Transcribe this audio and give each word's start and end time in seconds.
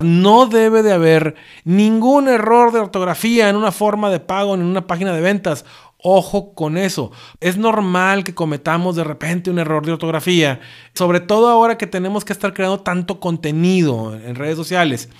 No 0.00 0.46
debe 0.46 0.82
de 0.82 0.92
haber 0.92 1.36
ningún 1.62 2.26
error 2.26 2.72
de 2.72 2.80
ortografía 2.80 3.48
en 3.48 3.54
una 3.54 3.70
forma 3.70 4.10
de 4.10 4.18
pago 4.18 4.54
en 4.54 4.62
una 4.62 4.88
página 4.88 5.12
de 5.12 5.20
ventas. 5.20 5.64
Ojo 5.98 6.52
con 6.52 6.76
eso. 6.76 7.12
Es 7.40 7.56
normal 7.56 8.24
que 8.24 8.34
cometamos 8.34 8.96
de 8.96 9.04
repente 9.04 9.50
un 9.50 9.60
error 9.60 9.86
de 9.86 9.92
ortografía, 9.92 10.60
sobre 10.94 11.20
todo 11.20 11.48
ahora 11.48 11.78
que 11.78 11.86
tenemos 11.86 12.24
que 12.24 12.32
estar 12.32 12.52
creando 12.52 12.80
tanto 12.80 13.20
contenido 13.20 14.16
en 14.16 14.34
redes 14.34 14.56
sociales. 14.56 15.10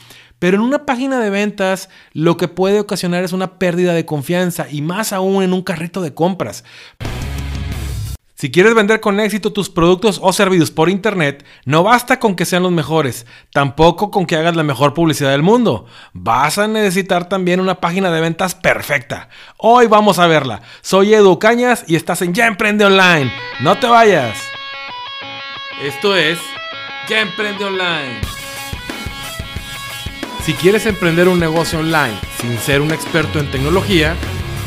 Pero 0.41 0.57
en 0.57 0.63
una 0.63 0.85
página 0.85 1.21
de 1.21 1.31
ventas 1.31 1.89
lo 2.13 2.37
que 2.37 2.49
puede 2.49 2.81
ocasionar 2.81 3.23
es 3.23 3.33
una 3.33 3.61
pérdida 3.61 3.95
de 3.95 4.05
confianza 4.05 4.67
y 4.69 4.83
más 4.83 5.13
aún 5.13 5.45
en 5.45 5.53
un 5.53 5.63
carrito 5.63 6.03
de 6.03 6.15
compras. 6.15 6.65
Si 8.45 8.51
quieres 8.51 8.75
vender 8.75 9.01
con 9.01 9.21
éxito 9.21 9.55
tus 9.55 9.71
productos 9.71 10.21
o 10.23 10.31
servicios 10.31 10.71
por 10.71 10.91
internet, 10.91 11.47
no 11.65 11.83
basta 11.83 12.21
con 12.21 12.37
que 12.37 12.45
sean 12.45 12.63
los 12.63 12.73
mejores, 12.73 13.25
tampoco 13.55 14.11
con 14.11 14.27
que 14.27 14.37
hagas 14.37 14.55
la 14.55 14.63
mejor 14.63 14.93
publicidad 14.93 15.31
del 15.31 15.43
mundo. 15.43 15.87
Vas 16.13 16.59
a 16.59 16.69
necesitar 16.69 17.27
también 17.27 17.59
una 17.59 17.81
página 17.81 18.11
de 18.11 18.21
ventas 18.21 18.55
perfecta. 18.55 19.31
Hoy 19.57 19.87
vamos 19.87 20.19
a 20.19 20.27
verla. 20.27 20.61
Soy 20.83 21.15
Edu 21.15 21.39
Cañas 21.39 21.85
y 21.87 21.97
estás 21.97 22.21
en 22.21 22.35
Ya 22.35 22.47
Emprende 22.47 22.85
Online. 22.85 23.33
No 23.61 23.79
te 23.79 23.87
vayas. 23.87 24.37
Esto 25.83 26.15
es 26.15 26.39
Ya 27.09 27.23
Emprende 27.23 27.65
Online. 27.65 28.21
Si 30.43 30.53
quieres 30.53 30.85
emprender 30.85 31.29
un 31.29 31.41
negocio 31.41 31.79
online 31.79 32.19
sin 32.43 32.59
ser 32.59 32.83
un 32.83 32.93
experto 32.93 33.39
en 33.39 33.51
tecnología, 33.51 34.15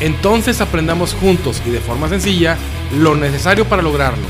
entonces 0.00 0.60
aprendamos 0.60 1.14
juntos 1.14 1.62
y 1.64 1.70
de 1.70 1.78
forma 1.78 2.08
sencilla 2.08 2.58
lo 2.96 3.14
necesario 3.14 3.64
para 3.66 3.82
lograrlo. 3.82 4.26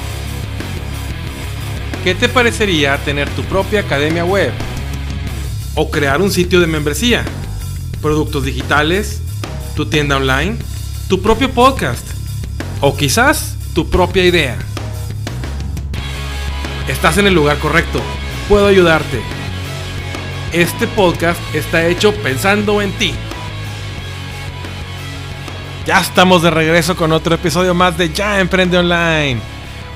¿Qué 2.05 2.15
te 2.15 2.29
parecería 2.29 2.97
tener 2.99 3.29
tu 3.31 3.43
propia 3.45 3.81
academia 3.81 4.25
web? 4.25 4.53
¿O 5.75 5.91
crear 5.91 6.21
un 6.21 6.31
sitio 6.31 6.61
de 6.61 6.67
membresía? 6.67 7.25
¿Productos 8.01 8.45
digitales? 8.45 9.21
¿Tu 9.77 9.87
tienda 9.87 10.17
online? 10.17 10.57
¿Tu 11.09 11.21
propio 11.21 11.51
podcast? 11.51 12.07
¿O 12.81 12.97
quizás 12.97 13.57
tu 13.75 13.89
propia 13.89 14.25
idea? 14.25 14.57
Estás 16.89 17.19
en 17.19 17.27
el 17.27 17.35
lugar 17.35 17.59
correcto. 17.59 18.01
Puedo 18.49 18.67
ayudarte. 18.67 19.21
Este 20.53 20.87
podcast 20.87 21.39
está 21.55 21.87
hecho 21.87 22.15
pensando 22.15 22.81
en 22.81 22.93
ti. 22.93 23.13
Ya 25.89 26.01
estamos 26.01 26.43
de 26.43 26.51
regreso 26.51 26.95
con 26.95 27.13
otro 27.13 27.35
episodio 27.35 27.73
más 27.73 27.97
de 27.97 28.13
Ya 28.13 28.41
Emprende 28.41 28.77
Online. 28.77 29.41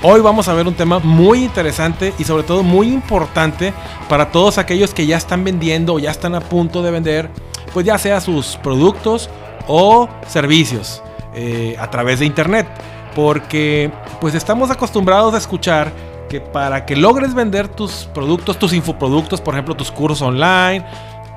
Hoy 0.01 0.21
vamos 0.21 0.47
a 0.47 0.55
ver 0.55 0.67
un 0.67 0.73
tema 0.73 0.97
muy 0.97 1.43
interesante 1.43 2.15
y 2.17 2.23
sobre 2.23 2.41
todo 2.41 2.63
muy 2.63 2.87
importante 2.87 3.75
para 4.09 4.31
todos 4.31 4.57
aquellos 4.57 4.91
que 4.91 5.05
ya 5.05 5.17
están 5.17 5.43
vendiendo 5.43 5.93
o 5.93 5.99
ya 5.99 6.09
están 6.09 6.33
a 6.33 6.39
punto 6.39 6.81
de 6.81 6.89
vender, 6.89 7.29
pues 7.75 7.85
ya 7.85 7.99
sea 7.99 8.19
sus 8.21 8.55
productos 8.55 9.29
o 9.67 10.09
servicios 10.25 11.03
eh, 11.35 11.75
a 11.79 11.87
través 11.91 12.17
de 12.17 12.25
internet. 12.25 12.67
Porque 13.13 13.91
pues 14.19 14.33
estamos 14.33 14.71
acostumbrados 14.71 15.35
a 15.35 15.37
escuchar 15.37 15.93
que 16.27 16.41
para 16.41 16.87
que 16.87 16.95
logres 16.95 17.35
vender 17.35 17.67
tus 17.67 18.09
productos, 18.15 18.57
tus 18.57 18.73
infoproductos, 18.73 19.41
por 19.41 19.53
ejemplo, 19.53 19.75
tus 19.75 19.91
cursos 19.91 20.23
online, 20.23 20.83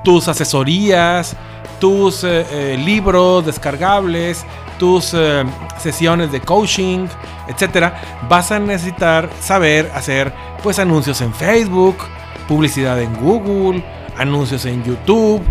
tus 0.03 0.27
asesorías, 0.27 1.35
tus 1.79 2.23
eh, 2.23 2.45
eh, 2.51 2.77
libros 2.77 3.45
descargables, 3.45 4.45
tus 4.79 5.13
eh, 5.13 5.43
sesiones 5.77 6.31
de 6.31 6.41
coaching, 6.41 7.07
etcétera, 7.47 8.19
vas 8.29 8.51
a 8.51 8.59
necesitar 8.59 9.29
saber 9.39 9.91
hacer 9.93 10.33
pues 10.63 10.79
anuncios 10.79 11.21
en 11.21 11.33
Facebook, 11.33 11.97
publicidad 12.47 13.01
en 13.01 13.13
Google, 13.15 13.83
anuncios 14.17 14.65
en 14.65 14.83
YouTube, 14.83 15.41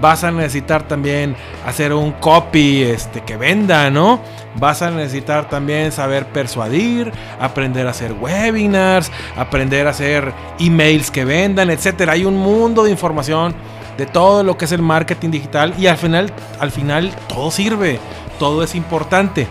vas 0.00 0.24
a 0.24 0.30
necesitar 0.30 0.86
también 0.86 1.36
hacer 1.64 1.92
un 1.92 2.12
copy 2.12 2.82
este, 2.82 3.20
que 3.22 3.36
venda, 3.36 3.90
¿no? 3.90 4.20
Vas 4.58 4.82
a 4.82 4.90
necesitar 4.90 5.48
también 5.48 5.92
saber 5.92 6.26
persuadir, 6.26 7.12
aprender 7.40 7.86
a 7.86 7.90
hacer 7.90 8.12
webinars, 8.12 9.10
aprender 9.36 9.86
a 9.86 9.90
hacer 9.90 10.32
emails 10.58 11.10
que 11.10 11.24
vendan, 11.24 11.70
etcétera. 11.70 12.12
Hay 12.12 12.24
un 12.24 12.36
mundo 12.36 12.84
de 12.84 12.90
información 12.90 13.54
de 13.96 14.06
todo 14.06 14.42
lo 14.42 14.56
que 14.56 14.66
es 14.66 14.72
el 14.72 14.82
marketing 14.82 15.30
digital 15.30 15.74
y 15.78 15.86
al 15.86 15.96
final, 15.96 16.32
al 16.60 16.70
final 16.70 17.14
todo 17.28 17.50
sirve, 17.50 17.98
todo 18.38 18.62
es 18.62 18.74
importante. 18.74 19.46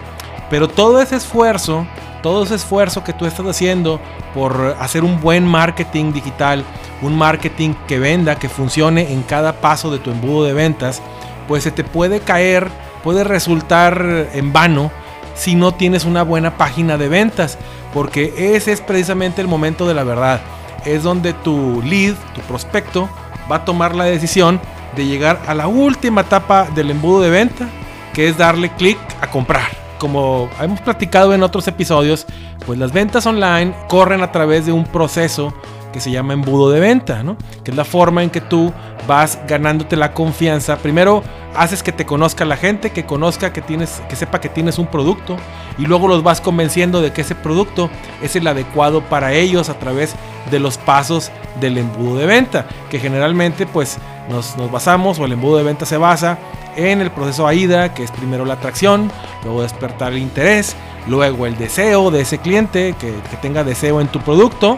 Pero 0.49 0.67
todo 0.67 1.01
ese 1.01 1.15
esfuerzo, 1.15 1.87
todo 2.21 2.43
ese 2.43 2.55
esfuerzo 2.55 3.03
que 3.03 3.13
tú 3.13 3.25
estás 3.25 3.45
haciendo 3.47 3.99
por 4.33 4.75
hacer 4.79 5.03
un 5.03 5.19
buen 5.21 5.45
marketing 5.47 6.13
digital, 6.13 6.63
un 7.01 7.17
marketing 7.17 7.73
que 7.87 7.99
venda, 7.99 8.35
que 8.35 8.49
funcione 8.49 9.11
en 9.13 9.23
cada 9.23 9.53
paso 9.53 9.91
de 9.91 9.99
tu 9.99 10.11
embudo 10.11 10.45
de 10.45 10.53
ventas, 10.53 11.01
pues 11.47 11.63
se 11.63 11.71
te 11.71 11.83
puede 11.83 12.19
caer, 12.19 12.69
puede 13.03 13.23
resultar 13.23 14.29
en 14.33 14.53
vano 14.53 14.91
si 15.35 15.55
no 15.55 15.73
tienes 15.73 16.05
una 16.05 16.23
buena 16.23 16.57
página 16.57 16.97
de 16.97 17.09
ventas, 17.09 17.57
porque 17.93 18.55
ese 18.55 18.71
es 18.71 18.81
precisamente 18.81 19.41
el 19.41 19.47
momento 19.47 19.87
de 19.87 19.93
la 19.93 20.03
verdad. 20.03 20.41
Es 20.85 21.03
donde 21.03 21.33
tu 21.33 21.81
lead, 21.83 22.13
tu 22.33 22.41
prospecto, 22.41 23.09
va 23.51 23.57
a 23.57 23.65
tomar 23.65 23.95
la 23.95 24.05
decisión 24.05 24.59
de 24.95 25.05
llegar 25.05 25.41
a 25.47 25.53
la 25.53 25.67
última 25.67 26.21
etapa 26.21 26.67
del 26.73 26.91
embudo 26.91 27.21
de 27.21 27.29
venta, 27.29 27.67
que 28.13 28.27
es 28.27 28.37
darle 28.37 28.69
clic 28.75 28.97
a 29.21 29.29
comprar. 29.29 29.67
Como 29.97 30.49
hemos 30.61 30.81
platicado 30.81 31.33
en 31.33 31.43
otros 31.43 31.67
episodios, 31.67 32.25
pues 32.65 32.79
las 32.79 32.91
ventas 32.91 33.25
online 33.25 33.73
corren 33.87 34.21
a 34.23 34.31
través 34.31 34.65
de 34.65 34.71
un 34.71 34.85
proceso 34.85 35.53
que 35.95 36.01
se 36.01 36.11
llama 36.11 36.33
embudo 36.33 36.71
de 36.71 36.81
venta, 36.81 37.23
¿no? 37.23 37.37
Que 37.63 37.71
es 37.71 37.77
la 37.77 37.85
forma 37.85 38.21
en 38.21 38.29
que 38.29 38.41
tú 38.41 38.73
vas 39.07 39.39
ganándote 39.47 39.95
la 39.95 40.11
confianza. 40.11 40.75
Primero 40.75 41.23
haces 41.55 41.83
que 41.83 41.93
te 41.93 42.05
conozca 42.05 42.43
la 42.43 42.57
gente, 42.57 42.89
que 42.89 43.05
conozca 43.05 43.53
que 43.53 43.61
tienes, 43.61 44.01
que 44.09 44.17
sepa 44.17 44.41
que 44.41 44.49
tienes 44.49 44.77
un 44.77 44.87
producto 44.87 45.37
y 45.77 45.85
luego 45.85 46.09
los 46.09 46.21
vas 46.21 46.41
convenciendo 46.41 47.01
de 47.01 47.13
que 47.13 47.21
ese 47.21 47.33
producto 47.33 47.89
es 48.21 48.35
el 48.35 48.45
adecuado 48.45 49.03
para 49.03 49.31
ellos 49.31 49.69
a 49.69 49.79
través 49.79 50.15
de 50.51 50.59
los 50.59 50.77
pasos 50.77 51.31
del 51.61 51.77
embudo 51.77 52.17
de 52.17 52.25
venta, 52.25 52.65
que 52.89 52.99
generalmente 52.99 53.65
pues 53.65 53.97
nos, 54.29 54.57
basamos 54.69 55.17
o 55.19 55.23
el 55.23 55.31
embudo 55.31 55.55
de 55.55 55.63
venta 55.63 55.85
se 55.85 55.95
basa 55.95 56.37
en 56.75 56.99
el 56.99 57.09
proceso 57.09 57.47
AIDA, 57.47 57.93
que 57.93 58.03
es 58.03 58.11
primero 58.11 58.43
la 58.43 58.55
atracción, 58.55 59.09
luego 59.45 59.61
despertar 59.61 60.11
el 60.11 60.19
interés, 60.19 60.75
luego 61.07 61.45
el 61.45 61.57
deseo 61.57 62.11
de 62.11 62.19
ese 62.19 62.39
cliente, 62.39 62.95
que, 62.99 63.13
que 63.31 63.37
tenga 63.37 63.63
deseo 63.63 64.01
en 64.01 64.09
tu 64.09 64.19
producto, 64.19 64.77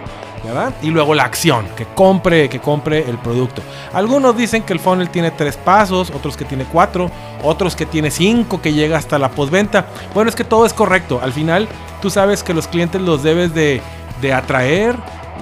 y 0.81 0.87
luego 0.87 1.13
la 1.13 1.23
acción, 1.23 1.67
que 1.75 1.85
compre, 1.85 2.49
que 2.49 2.59
compre 2.59 3.09
el 3.09 3.17
producto. 3.17 3.61
Algunos 3.93 4.37
dicen 4.37 4.63
que 4.63 4.73
el 4.73 4.79
funnel 4.79 5.09
tiene 5.09 5.31
tres 5.31 5.57
pasos, 5.57 6.09
otros 6.11 6.37
que 6.37 6.45
tiene 6.45 6.65
cuatro, 6.65 7.11
otros 7.43 7.75
que 7.75 7.85
tiene 7.85 8.11
cinco, 8.11 8.61
que 8.61 8.73
llega 8.73 8.97
hasta 8.97 9.19
la 9.19 9.29
postventa. 9.29 9.87
Bueno, 10.13 10.29
es 10.29 10.35
que 10.35 10.43
todo 10.43 10.65
es 10.65 10.73
correcto. 10.73 11.19
Al 11.21 11.33
final, 11.33 11.67
tú 12.01 12.09
sabes 12.09 12.43
que 12.43 12.53
los 12.53 12.67
clientes 12.67 13.01
los 13.01 13.23
debes 13.23 13.53
de, 13.53 13.81
de 14.21 14.33
atraer, 14.33 14.95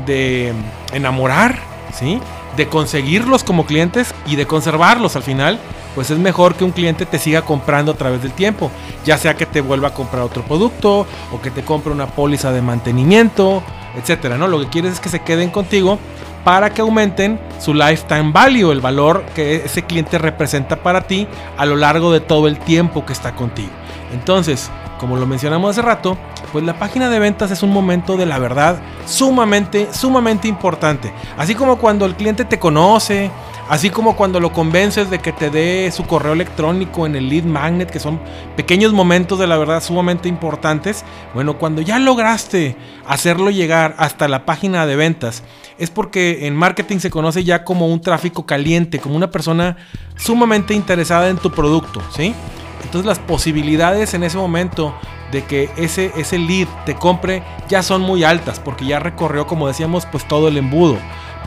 de 0.05 0.53
enamorar, 0.93 1.59
¿sí? 1.93 2.19
De 2.57 2.67
conseguirlos 2.67 3.43
como 3.43 3.65
clientes 3.65 4.13
y 4.25 4.35
de 4.35 4.47
conservarlos 4.47 5.15
al 5.15 5.23
final 5.23 5.59
pues 5.93 6.11
es 6.11 6.19
mejor 6.19 6.55
que 6.55 6.65
un 6.65 6.71
cliente 6.71 7.05
te 7.05 7.17
siga 7.17 7.43
comprando 7.43 7.93
a 7.93 7.95
través 7.95 8.21
del 8.21 8.33
tiempo, 8.33 8.69
ya 9.05 9.17
sea 9.17 9.35
que 9.35 9.45
te 9.45 9.61
vuelva 9.61 9.87
a 9.87 9.93
comprar 9.93 10.23
otro 10.23 10.43
producto 10.43 11.07
o 11.31 11.41
que 11.41 11.51
te 11.51 11.63
compre 11.63 11.93
una 11.93 12.07
póliza 12.07 12.51
de 12.51 12.61
mantenimiento 12.61 13.63
etcétera, 13.97 14.37
¿no? 14.37 14.47
Lo 14.47 14.59
que 14.59 14.67
quieres 14.67 14.93
es 14.93 14.99
que 14.99 15.09
se 15.09 15.19
queden 15.19 15.49
contigo 15.49 15.99
para 16.43 16.69
que 16.69 16.81
aumenten 16.81 17.39
su 17.59 17.73
lifetime 17.73 18.31
value, 18.31 18.71
el 18.71 18.79
valor 18.79 19.25
que 19.33 19.57
ese 19.65 19.83
cliente 19.83 20.17
representa 20.17 20.75
para 20.75 21.01
ti 21.01 21.27
a 21.57 21.65
lo 21.65 21.75
largo 21.75 22.13
de 22.13 22.19
todo 22.19 22.47
el 22.47 22.59
tiempo 22.59 23.05
que 23.05 23.13
está 23.13 23.35
contigo. 23.35 23.71
Entonces, 24.13 24.69
como 24.99 25.17
lo 25.17 25.25
mencionamos 25.25 25.71
hace 25.71 25.81
rato, 25.81 26.17
pues 26.51 26.63
la 26.63 26.77
página 26.77 27.09
de 27.09 27.19
ventas 27.19 27.51
es 27.51 27.63
un 27.63 27.71
momento 27.71 28.15
de 28.15 28.25
la 28.25 28.39
verdad 28.39 28.77
sumamente, 29.05 29.89
sumamente 29.91 30.47
importante. 30.47 31.11
Así 31.37 31.55
como 31.55 31.77
cuando 31.77 32.05
el 32.05 32.15
cliente 32.15 32.45
te 32.45 32.59
conoce, 32.59 33.31
Así 33.67 33.89
como 33.89 34.15
cuando 34.15 34.39
lo 34.39 34.53
convences 34.53 35.09
de 35.09 35.17
que 35.17 35.31
te 35.31 35.49
dé 35.49 35.91
su 35.91 36.05
correo 36.05 36.33
electrónico 36.33 37.07
en 37.07 37.15
el 37.15 37.29
lead 37.29 37.45
magnet, 37.45 37.89
que 37.89 37.99
son 37.99 38.19
pequeños 38.55 38.93
momentos 38.93 39.39
de 39.39 39.47
la 39.47 39.57
verdad 39.57 39.81
sumamente 39.81 40.29
importantes. 40.29 41.03
Bueno, 41.33 41.57
cuando 41.57 41.81
ya 41.81 41.97
lograste 41.97 42.75
hacerlo 43.07 43.49
llegar 43.49 43.95
hasta 43.97 44.27
la 44.27 44.45
página 44.45 44.85
de 44.85 44.95
ventas, 44.95 45.41
es 45.79 45.89
porque 45.89 46.45
en 46.45 46.55
marketing 46.55 46.99
se 46.99 47.09
conoce 47.09 47.43
ya 47.43 47.63
como 47.63 47.87
un 47.87 48.01
tráfico 48.01 48.45
caliente, 48.45 48.99
como 48.99 49.15
una 49.15 49.31
persona 49.31 49.77
sumamente 50.15 50.75
interesada 50.75 51.29
en 51.29 51.37
tu 51.37 51.51
producto, 51.51 52.01
¿sí? 52.15 52.35
Entonces 52.83 53.07
las 53.07 53.17
posibilidades 53.17 54.13
en 54.13 54.23
ese 54.23 54.37
momento 54.37 54.93
de 55.31 55.43
que 55.43 55.71
ese, 55.75 56.11
ese 56.15 56.37
lead 56.37 56.67
te 56.85 56.93
compre 56.93 57.41
ya 57.67 57.81
son 57.81 58.01
muy 58.01 58.23
altas, 58.23 58.59
porque 58.59 58.85
ya 58.85 58.99
recorrió, 58.99 59.47
como 59.47 59.67
decíamos, 59.67 60.05
pues 60.05 60.27
todo 60.27 60.49
el 60.49 60.57
embudo. 60.57 60.97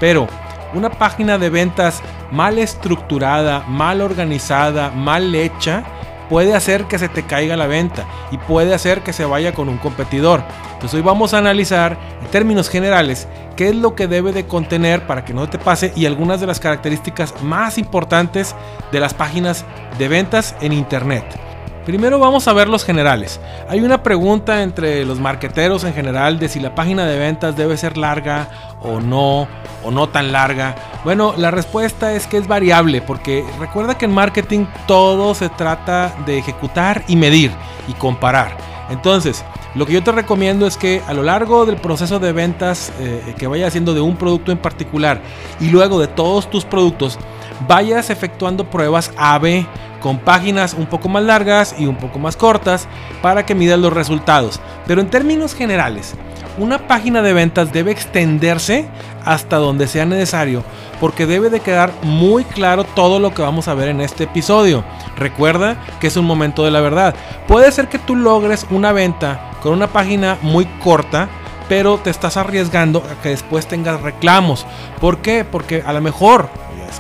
Pero 0.00 0.26
una 0.75 0.91
página 0.91 1.38
de 1.38 1.50
ventas 1.50 2.03
mal 2.31 2.59
estructurada, 2.59 3.65
mal 3.69 4.00
organizada, 4.00 4.91
mal 4.91 5.35
hecha, 5.35 5.85
puede 6.29 6.55
hacer 6.55 6.85
que 6.85 6.99
se 6.99 7.09
te 7.09 7.25
caiga 7.25 7.56
la 7.56 7.67
venta 7.67 8.05
y 8.31 8.38
puede 8.38 8.75
hacer 8.75 9.03
que 9.03 9.12
se 9.12 9.25
vaya 9.25 9.55
con 9.55 9.69
un 9.69 9.79
competidor. 9.79 10.43
Entonces 10.75 10.94
hoy 10.94 11.03
vamos 11.03 11.35
a 11.35 11.38
analizar 11.38 11.99
en 12.20 12.29
términos 12.29 12.69
generales 12.69 13.26
qué 13.56 13.69
es 13.69 13.75
lo 13.75 13.94
que 13.94 14.06
debe 14.06 14.32
de 14.32 14.47
contener 14.47 15.06
para 15.06 15.25
que 15.25 15.35
no 15.35 15.49
te 15.49 15.59
pase 15.59 15.93
y 15.97 16.06
algunas 16.06 16.41
de 16.41 16.47
las 16.47 16.61
características 16.61 17.43
más 17.43 17.79
importantes 17.79 18.55
de 18.93 19.00
las 19.00 19.15
páginas 19.15 19.65
de 19.99 20.09
ventas 20.09 20.55
en 20.61 20.73
internet. 20.73 21.47
Primero 21.88 22.19
vamos 22.19 22.46
a 22.46 22.52
ver 22.52 22.69
los 22.69 22.85
generales. 22.85 23.40
Hay 23.67 23.81
una 23.81 24.02
pregunta 24.02 24.62
entre 24.62 25.06
los 25.06 25.19
marqueteros 25.20 25.85
en 25.85 25.94
general 25.94 26.38
de 26.38 26.50
si 26.50 26.61
la 26.61 26.75
página 26.75 27.06
de 27.06 27.19
ventas 27.19 27.56
debe 27.56 27.79
ser 27.79 27.96
larga 27.96 28.50
o 28.82 29.00
no, 29.00 29.49
o 29.82 29.90
no 29.90 30.06
tan 30.06 30.31
larga. 30.31 30.75
Bueno, 31.02 31.32
la 31.38 31.50
respuesta 31.50 32.12
es 32.12 32.26
que 32.26 32.37
es 32.37 32.46
variable, 32.46 33.00
porque 33.00 33.43
recuerda 33.58 33.96
que 33.96 34.05
en 34.05 34.12
marketing 34.12 34.67
todo 34.87 35.35
se 35.35 35.49
trata 35.49 36.14
de 36.26 36.37
ejecutar 36.37 37.05
y 37.08 37.17
medir 37.17 37.52
y 37.88 37.94
comparar. 37.94 38.55
Entonces, 38.91 39.43
lo 39.75 39.87
que 39.87 39.94
yo 39.94 40.02
te 40.02 40.12
recomiendo 40.12 40.67
es 40.67 40.76
que 40.76 41.00
a 41.06 41.14
lo 41.14 41.23
largo 41.23 41.64
del 41.64 41.76
proceso 41.76 42.19
de 42.19 42.32
ventas 42.32 42.93
eh, 43.00 43.34
que 43.38 43.46
vayas 43.46 43.69
haciendo 43.69 43.94
de 43.94 44.02
un 44.02 44.17
producto 44.17 44.52
en 44.52 44.58
particular 44.58 45.23
y 45.58 45.70
luego 45.70 45.99
de 45.99 46.08
todos 46.08 46.50
tus 46.50 46.67
productos, 46.67 47.19
vayas 47.67 48.11
efectuando 48.11 48.69
pruebas 48.69 49.11
A-B 49.17 49.67
con 50.00 50.18
páginas 50.18 50.74
un 50.74 50.86
poco 50.86 51.08
más 51.08 51.22
largas 51.22 51.74
y 51.78 51.86
un 51.86 51.96
poco 51.96 52.18
más 52.18 52.36
cortas 52.36 52.88
para 53.22 53.44
que 53.44 53.54
midas 53.54 53.78
los 53.78 53.92
resultados. 53.92 54.60
Pero 54.86 55.00
en 55.00 55.10
términos 55.10 55.54
generales, 55.54 56.14
una 56.58 56.86
página 56.86 57.22
de 57.22 57.32
ventas 57.32 57.72
debe 57.72 57.92
extenderse 57.92 58.88
hasta 59.24 59.56
donde 59.56 59.86
sea 59.86 60.04
necesario 60.06 60.64
porque 61.00 61.26
debe 61.26 61.50
de 61.50 61.60
quedar 61.60 61.92
muy 62.02 62.44
claro 62.44 62.84
todo 62.84 63.18
lo 63.20 63.32
que 63.32 63.42
vamos 63.42 63.68
a 63.68 63.74
ver 63.74 63.88
en 63.88 64.00
este 64.00 64.24
episodio. 64.24 64.84
Recuerda 65.16 65.76
que 66.00 66.08
es 66.08 66.16
un 66.16 66.24
momento 66.24 66.64
de 66.64 66.70
la 66.70 66.80
verdad. 66.80 67.14
Puede 67.46 67.70
ser 67.72 67.88
que 67.88 67.98
tú 67.98 68.16
logres 68.16 68.66
una 68.70 68.92
venta 68.92 69.52
con 69.62 69.72
una 69.72 69.88
página 69.88 70.38
muy 70.42 70.66
corta, 70.82 71.28
pero 71.68 71.98
te 71.98 72.10
estás 72.10 72.36
arriesgando 72.36 73.02
a 73.10 73.20
que 73.22 73.30
después 73.30 73.66
tengas 73.66 74.00
reclamos. 74.00 74.66
¿Por 75.00 75.18
qué? 75.18 75.44
Porque 75.44 75.82
a 75.84 75.92
lo 75.92 76.00
mejor 76.00 76.48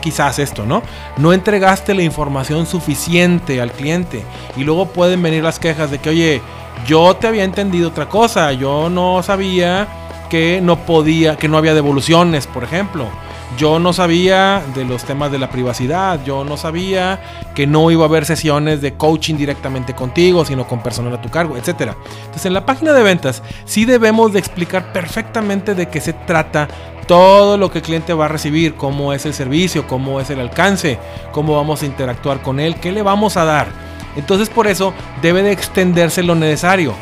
quizás 0.00 0.38
esto, 0.38 0.66
¿no? 0.66 0.82
No 1.16 1.32
entregaste 1.32 1.94
la 1.94 2.02
información 2.02 2.66
suficiente 2.66 3.60
al 3.60 3.72
cliente 3.72 4.24
y 4.56 4.64
luego 4.64 4.86
pueden 4.86 5.22
venir 5.22 5.42
las 5.42 5.58
quejas 5.58 5.90
de 5.90 5.98
que, 5.98 6.10
oye, 6.10 6.42
yo 6.86 7.16
te 7.16 7.26
había 7.26 7.44
entendido 7.44 7.88
otra 7.88 8.08
cosa, 8.08 8.52
yo 8.52 8.88
no 8.90 9.22
sabía 9.22 9.88
que 10.28 10.60
no 10.62 10.76
podía, 10.76 11.36
que 11.36 11.48
no 11.48 11.56
había 11.56 11.74
devoluciones, 11.74 12.46
por 12.46 12.64
ejemplo. 12.64 13.08
Yo 13.56 13.78
no 13.78 13.92
sabía 13.92 14.62
de 14.74 14.84
los 14.84 15.04
temas 15.04 15.32
de 15.32 15.38
la 15.38 15.50
privacidad, 15.50 16.22
yo 16.24 16.44
no 16.44 16.56
sabía 16.56 17.20
que 17.54 17.66
no 17.66 17.90
iba 17.90 18.04
a 18.04 18.08
haber 18.08 18.24
sesiones 18.24 18.80
de 18.80 18.94
coaching 18.94 19.36
directamente 19.36 19.94
contigo, 19.94 20.44
sino 20.44 20.66
con 20.66 20.82
personal 20.82 21.14
a 21.14 21.22
tu 21.22 21.28
cargo, 21.28 21.56
etc. 21.56 21.92
Entonces 22.26 22.46
en 22.46 22.54
la 22.54 22.66
página 22.66 22.92
de 22.92 23.02
ventas 23.02 23.42
sí 23.64 23.84
debemos 23.84 24.32
de 24.32 24.38
explicar 24.38 24.92
perfectamente 24.92 25.74
de 25.74 25.88
qué 25.88 26.00
se 26.00 26.12
trata 26.12 26.68
todo 27.08 27.56
lo 27.56 27.70
que 27.70 27.78
el 27.78 27.84
cliente 27.84 28.12
va 28.12 28.26
a 28.26 28.28
recibir, 28.28 28.74
cómo 28.74 29.14
es 29.14 29.24
el 29.24 29.32
servicio, 29.32 29.86
cómo 29.86 30.20
es 30.20 30.28
el 30.28 30.40
alcance, 30.40 30.98
cómo 31.32 31.56
vamos 31.56 31.82
a 31.82 31.86
interactuar 31.86 32.42
con 32.42 32.60
él, 32.60 32.76
qué 32.76 32.92
le 32.92 33.02
vamos 33.02 33.38
a 33.38 33.44
dar. 33.44 33.68
Entonces 34.14 34.50
por 34.50 34.66
eso 34.66 34.92
debe 35.22 35.42
de 35.42 35.52
extenderse 35.52 36.22
lo 36.22 36.34
necesario. 36.34 36.92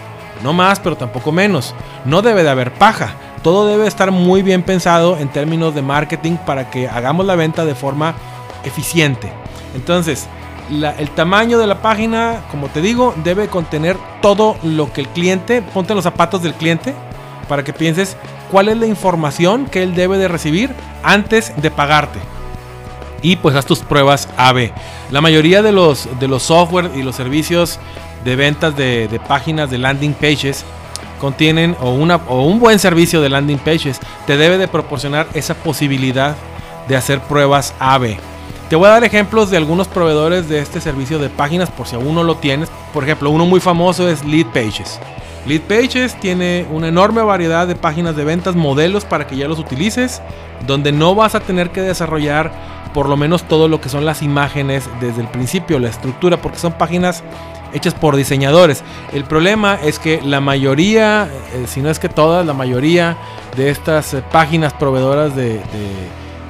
No 0.43 0.53
más, 0.53 0.81
pero 0.81 0.97
tampoco 0.97 1.33
menos. 1.33 1.75
No 2.05 2.23
debe 2.23 2.43
de 2.43 2.51
haber 2.51 2.73
paja. 2.73 3.15
Todo 3.43 3.67
debe 3.67 3.87
estar 3.87 4.11
muy 4.11 4.43
bien 4.43 4.63
pensado 4.63 5.19
en 5.19 5.29
términos 5.29 5.75
de 5.75 5.83
marketing 5.83 6.37
para 6.45 6.71
que 6.71 6.89
hagamos 6.89 7.27
la 7.27 7.37
venta 7.37 7.65
de 7.65 7.75
forma 7.75 8.15
eficiente. 8.65 9.33
Entonces, 9.75 10.29
el 10.71 11.11
tamaño 11.11 11.59
de 11.59 11.67
la 11.67 11.81
página, 11.81 12.43
como 12.51 12.69
te 12.69 12.81
digo, 12.81 13.15
debe 13.23 13.49
contener 13.49 13.97
todo 14.21 14.57
lo 14.63 14.93
que 14.93 15.03
el 15.03 15.09
cliente, 15.09 15.63
ponte 15.63 15.95
los 15.95 16.05
zapatos 16.05 16.43
del 16.43 16.55
cliente, 16.55 16.95
para 17.49 17.63
que 17.63 17.73
pienses 17.73 18.17
cuál 18.51 18.69
es 18.69 18.77
la 18.77 18.87
información 18.87 19.67
que 19.67 19.83
él 19.83 19.95
debe 19.95 20.19
de 20.19 20.29
recibir 20.29 20.71
antes 21.03 21.53
de 21.61 21.71
pagarte. 21.71 22.19
Y 23.23 23.37
pues 23.37 23.55
haz 23.55 23.67
tus 23.67 23.81
pruebas 23.81 24.29
AB. 24.37 24.73
La 25.11 25.21
mayoría 25.21 25.63
de 25.63 25.73
los, 25.73 26.09
de 26.19 26.29
los 26.29 26.43
software 26.43 26.91
y 26.95 27.03
los 27.03 27.15
servicios 27.17 27.79
de 28.25 28.37
ventas 28.37 28.77
de, 28.77 29.09
de 29.09 29.21
páginas 29.21 29.71
de 29.71 29.79
landing 29.79 30.15
pages 30.15 30.65
contienen 31.21 31.77
o, 31.81 31.91
una, 31.91 32.17
o 32.29 32.45
un 32.45 32.61
buen 32.61 32.79
servicio 32.79 33.21
de 33.21 33.29
landing 33.29 33.59
pages 33.59 34.01
te 34.27 34.37
debe 34.37 34.59
de 34.59 34.69
proporcionar 34.69 35.27
esa 35.35 35.55
posibilidad 35.55 36.37
de 36.89 36.97
hacer 36.97 37.21
pruebas 37.21 37.75
AB. 37.79 38.17
Te 38.69 38.77
voy 38.77 38.89
a 38.89 38.93
dar 38.93 39.05
ejemplos 39.05 39.51
de 39.51 39.57
algunos 39.57 39.87
proveedores 39.87 40.49
de 40.49 40.59
este 40.59 40.81
servicio 40.81 41.19
de 41.19 41.29
páginas 41.29 41.71
por 41.71 41.87
si 41.87 41.95
aún 41.95 42.15
no 42.15 42.25
lo 42.25 42.37
tienes. 42.37 42.69
Por 42.93 43.05
ejemplo, 43.05 43.31
uno 43.31 43.47
muy 43.47 43.61
famoso 43.61 44.09
es 44.09 44.25
Lead 44.25 44.47
Pages. 44.47 44.99
Lead 45.47 45.61
Pages 45.63 46.19
tiene 46.19 46.67
una 46.73 46.89
enorme 46.89 47.23
variedad 47.23 47.69
de 47.69 47.77
páginas 47.77 48.17
de 48.17 48.25
ventas, 48.25 48.57
modelos 48.57 49.05
para 49.05 49.29
que 49.29 49.37
ya 49.37 49.47
los 49.47 49.61
utilices, 49.61 50.21
donde 50.67 50.91
no 50.91 51.15
vas 51.15 51.37
a 51.37 51.41
tener 51.41 51.71
que 51.71 51.83
desarrollar 51.83 52.51
por 52.93 53.09
lo 53.09 53.17
menos 53.17 53.45
todo 53.45 53.69
lo 53.69 53.81
que 53.81 53.89
son 53.89 54.05
las 54.05 54.23
imágenes 54.23 54.89
desde 55.01 55.21
el 55.21 55.29
principio, 55.29 55.79
la 55.79 55.89
estructura, 55.89 56.39
porque 56.39 56.59
son 56.59 56.73
páginas 56.73 57.23
hechas 57.73 57.95
por 57.95 58.17
diseñadores. 58.17 58.83
El 59.13 59.25
problema 59.25 59.79
es 59.83 59.99
que 59.99 60.21
la 60.23 60.41
mayoría, 60.41 61.29
eh, 61.55 61.65
si 61.67 61.81
no 61.81 61.91
es 61.91 61.99
que 61.99 62.09
todas, 62.09 62.47
la 62.47 62.55
mayoría 62.55 63.17
de 63.57 63.71
estas 63.71 64.15
eh, 64.15 64.23
páginas 64.31 64.73
proveedoras 64.73 65.35
de 65.37 65.61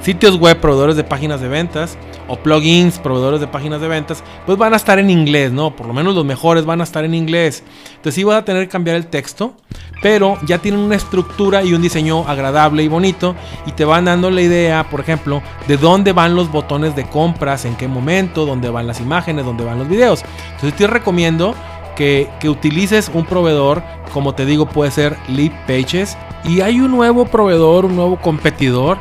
sitios 0.01 0.37
web, 0.37 0.59
proveedores 0.59 0.95
de 0.95 1.03
páginas 1.03 1.41
de 1.41 1.47
ventas 1.47 1.97
o 2.27 2.37
plugins, 2.37 2.99
proveedores 2.99 3.39
de 3.39 3.47
páginas 3.47 3.81
de 3.81 3.87
ventas, 3.87 4.23
pues 4.45 4.57
van 4.57 4.73
a 4.73 4.77
estar 4.77 4.99
en 4.99 5.09
inglés, 5.09 5.51
¿no? 5.51 5.75
Por 5.75 5.87
lo 5.87 5.93
menos 5.93 6.15
los 6.15 6.25
mejores 6.25 6.65
van 6.65 6.81
a 6.81 6.83
estar 6.83 7.03
en 7.03 7.13
inglés. 7.13 7.63
Entonces 7.89 8.15
sí 8.15 8.23
vas 8.23 8.37
a 8.37 8.45
tener 8.45 8.63
que 8.63 8.69
cambiar 8.69 8.95
el 8.95 9.07
texto, 9.07 9.53
pero 10.01 10.37
ya 10.45 10.59
tienen 10.59 10.81
una 10.81 10.95
estructura 10.95 11.63
y 11.63 11.73
un 11.73 11.81
diseño 11.81 12.27
agradable 12.27 12.83
y 12.83 12.87
bonito 12.87 13.35
y 13.65 13.71
te 13.71 13.85
van 13.85 14.05
dando 14.05 14.29
la 14.29 14.41
idea, 14.41 14.89
por 14.89 14.99
ejemplo, 14.99 15.41
de 15.67 15.77
dónde 15.77 16.13
van 16.13 16.35
los 16.35 16.51
botones 16.51 16.95
de 16.95 17.05
compras, 17.05 17.65
en 17.65 17.75
qué 17.75 17.87
momento, 17.87 18.45
dónde 18.45 18.69
van 18.69 18.87
las 18.87 18.99
imágenes, 18.99 19.45
dónde 19.45 19.63
van 19.63 19.79
los 19.79 19.87
videos. 19.87 20.23
Entonces 20.55 20.75
te 20.75 20.87
recomiendo 20.87 21.55
que, 21.95 22.29
que, 22.39 22.49
utilices 22.49 23.09
un 23.13 23.25
proveedor, 23.25 23.81
como 24.13 24.35
te 24.35 24.45
digo, 24.45 24.67
puede 24.67 24.91
ser 24.91 25.17
Leap 25.27 25.53
Pages. 25.65 26.15
Y 26.43 26.61
hay 26.61 26.79
un 26.79 26.91
nuevo 26.91 27.25
proveedor, 27.25 27.85
un 27.85 27.95
nuevo 27.95 28.17
competidor 28.17 28.97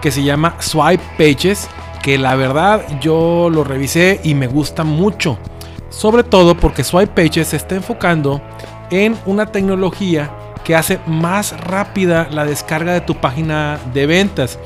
que 0.00 0.10
se 0.10 0.22
llama 0.22 0.56
Swipe 0.58 1.02
Pages, 1.16 1.68
que 2.02 2.18
la 2.18 2.34
verdad 2.34 2.82
yo 3.00 3.48
lo 3.50 3.64
revisé 3.64 4.20
y 4.24 4.34
me 4.34 4.46
gusta 4.46 4.84
mucho. 4.84 5.38
Sobre 5.88 6.22
todo 6.22 6.56
porque 6.56 6.84
Swipe 6.84 7.24
Pages 7.24 7.48
se 7.48 7.56
está 7.56 7.74
enfocando 7.74 8.40
en 8.90 9.16
una 9.26 9.46
tecnología 9.46 10.30
que 10.64 10.76
hace 10.76 11.00
más 11.06 11.58
rápida 11.60 12.28
la 12.30 12.44
descarga 12.44 12.92
de 12.92 13.00
tu 13.00 13.14
página 13.14 13.78
de 13.92 14.06
ventas. 14.06 14.58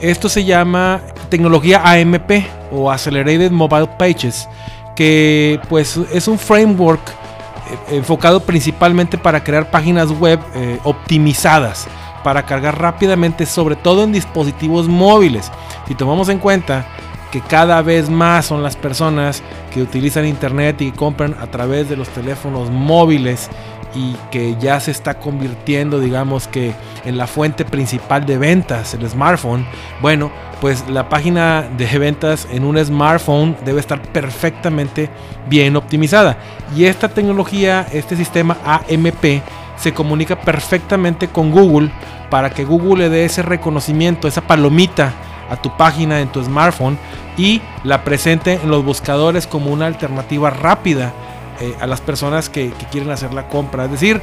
Esto 0.00 0.28
se 0.28 0.44
llama 0.44 1.00
tecnología 1.30 1.82
AMP 1.84 2.30
o 2.70 2.90
Accelerated 2.90 3.50
Mobile 3.50 3.88
Pages, 3.98 4.48
que 4.94 5.58
pues 5.68 5.96
es 6.12 6.28
un 6.28 6.38
framework 6.38 7.00
eh, 7.08 7.96
enfocado 7.96 8.40
principalmente 8.40 9.16
para 9.16 9.42
crear 9.42 9.70
páginas 9.70 10.10
web 10.10 10.38
eh, 10.54 10.78
optimizadas 10.84 11.88
para 12.22 12.44
cargar 12.44 12.80
rápidamente, 12.80 13.46
sobre 13.46 13.76
todo 13.76 14.02
en 14.02 14.12
dispositivos 14.12 14.88
móviles. 14.88 15.50
Si 15.86 15.94
tomamos 15.94 16.28
en 16.28 16.38
cuenta 16.38 16.86
que 17.30 17.40
cada 17.40 17.82
vez 17.82 18.08
más 18.08 18.46
son 18.46 18.62
las 18.62 18.76
personas 18.76 19.42
que 19.72 19.82
utilizan 19.82 20.26
internet 20.26 20.80
y 20.80 20.92
compran 20.92 21.34
a 21.40 21.46
través 21.48 21.88
de 21.88 21.96
los 21.96 22.08
teléfonos 22.08 22.70
móviles 22.70 23.50
y 23.94 24.14
que 24.30 24.56
ya 24.60 24.78
se 24.80 24.90
está 24.90 25.18
convirtiendo, 25.18 26.00
digamos 26.00 26.48
que 26.48 26.74
en 27.04 27.16
la 27.16 27.26
fuente 27.26 27.64
principal 27.64 28.26
de 28.26 28.36
ventas, 28.36 28.94
el 28.94 29.08
smartphone, 29.08 29.66
bueno, 30.02 30.30
pues 30.60 30.88
la 30.88 31.08
página 31.08 31.62
de 31.76 31.98
ventas 31.98 32.46
en 32.50 32.64
un 32.64 32.82
smartphone 32.84 33.56
debe 33.64 33.80
estar 33.80 34.00
perfectamente 34.02 35.08
bien 35.48 35.76
optimizada. 35.76 36.36
Y 36.74 36.84
esta 36.84 37.08
tecnología, 37.08 37.86
este 37.92 38.16
sistema 38.16 38.56
AMP, 38.64 39.42
se 39.76 39.92
comunica 39.92 40.40
perfectamente 40.40 41.28
con 41.28 41.50
Google 41.50 41.90
para 42.30 42.50
que 42.50 42.64
Google 42.64 43.04
le 43.04 43.10
dé 43.10 43.24
ese 43.24 43.42
reconocimiento, 43.42 44.26
esa 44.26 44.40
palomita 44.40 45.12
a 45.50 45.56
tu 45.56 45.76
página 45.76 46.20
en 46.20 46.28
tu 46.28 46.42
smartphone 46.42 46.98
y 47.36 47.60
la 47.84 48.04
presente 48.04 48.60
en 48.62 48.70
los 48.70 48.84
buscadores 48.84 49.46
como 49.46 49.70
una 49.70 49.86
alternativa 49.86 50.50
rápida 50.50 51.12
eh, 51.60 51.74
a 51.80 51.86
las 51.86 52.00
personas 52.00 52.48
que, 52.50 52.72
quieren 52.90 53.10
hacer 53.10 53.32
la 53.32 53.48
compra. 53.48 53.84
Es 53.86 53.90
decir, 53.90 54.20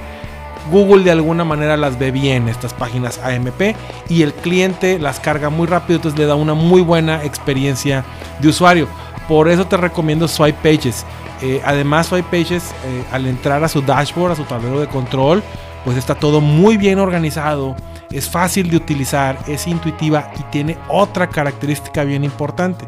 Google 0.72 1.04
de 1.04 1.12
alguna 1.12 1.44
manera 1.44 1.78
las 1.78 1.98
ve 2.00 2.12
bien 2.12 2.48
estas 2.48 2.74
páginas 2.74 3.20
AMP 3.24 3.76
y 4.10 4.22
el 4.22 4.34
cliente 4.34 5.00
las 5.00 5.20
carga 5.20 5.50
muy 5.50 5.68
rápido, 5.68 5.98
entonces 5.98 6.20
le 6.20 6.26
da 6.26 6.36
una 6.36 6.54
muy 6.54 6.82
buena 6.82 7.24
experiencia 7.24 8.04
de 8.40 8.48
usuario. 8.48 8.88
Por 9.28 9.50
eso 9.50 9.66
te 9.66 9.78
recomiendo 9.78 10.28
Swipe 10.28 10.60
Pages. 10.62 11.06
Eh, 11.42 11.62
además, 11.66 12.08
Swipe 12.08 12.30
Pages, 12.30 12.72
eh, 12.86 13.04
al 13.12 13.26
entrar 13.26 13.64
a 13.64 13.68
su 13.68 13.82
dashboard, 13.82 14.34
a 14.34 14.36
su 14.36 14.44
tablero 14.44 14.80
de 14.80 14.88
control, 14.88 15.44
pues 15.84 15.98
está 15.98 16.16
todo 16.16 16.40
muy 16.40 16.78
bien 16.78 17.00
organizado, 17.00 17.76
es 18.14 18.30
fácil 18.30 18.70
de 18.70 18.78
utilizar, 18.78 19.38
es 19.48 19.68
intuitiva 19.68 20.32
y 20.40 20.44
tiene 20.44 20.78
otra 20.88 21.30
característica 21.30 22.04
bien 22.04 22.24
importante, 22.24 22.86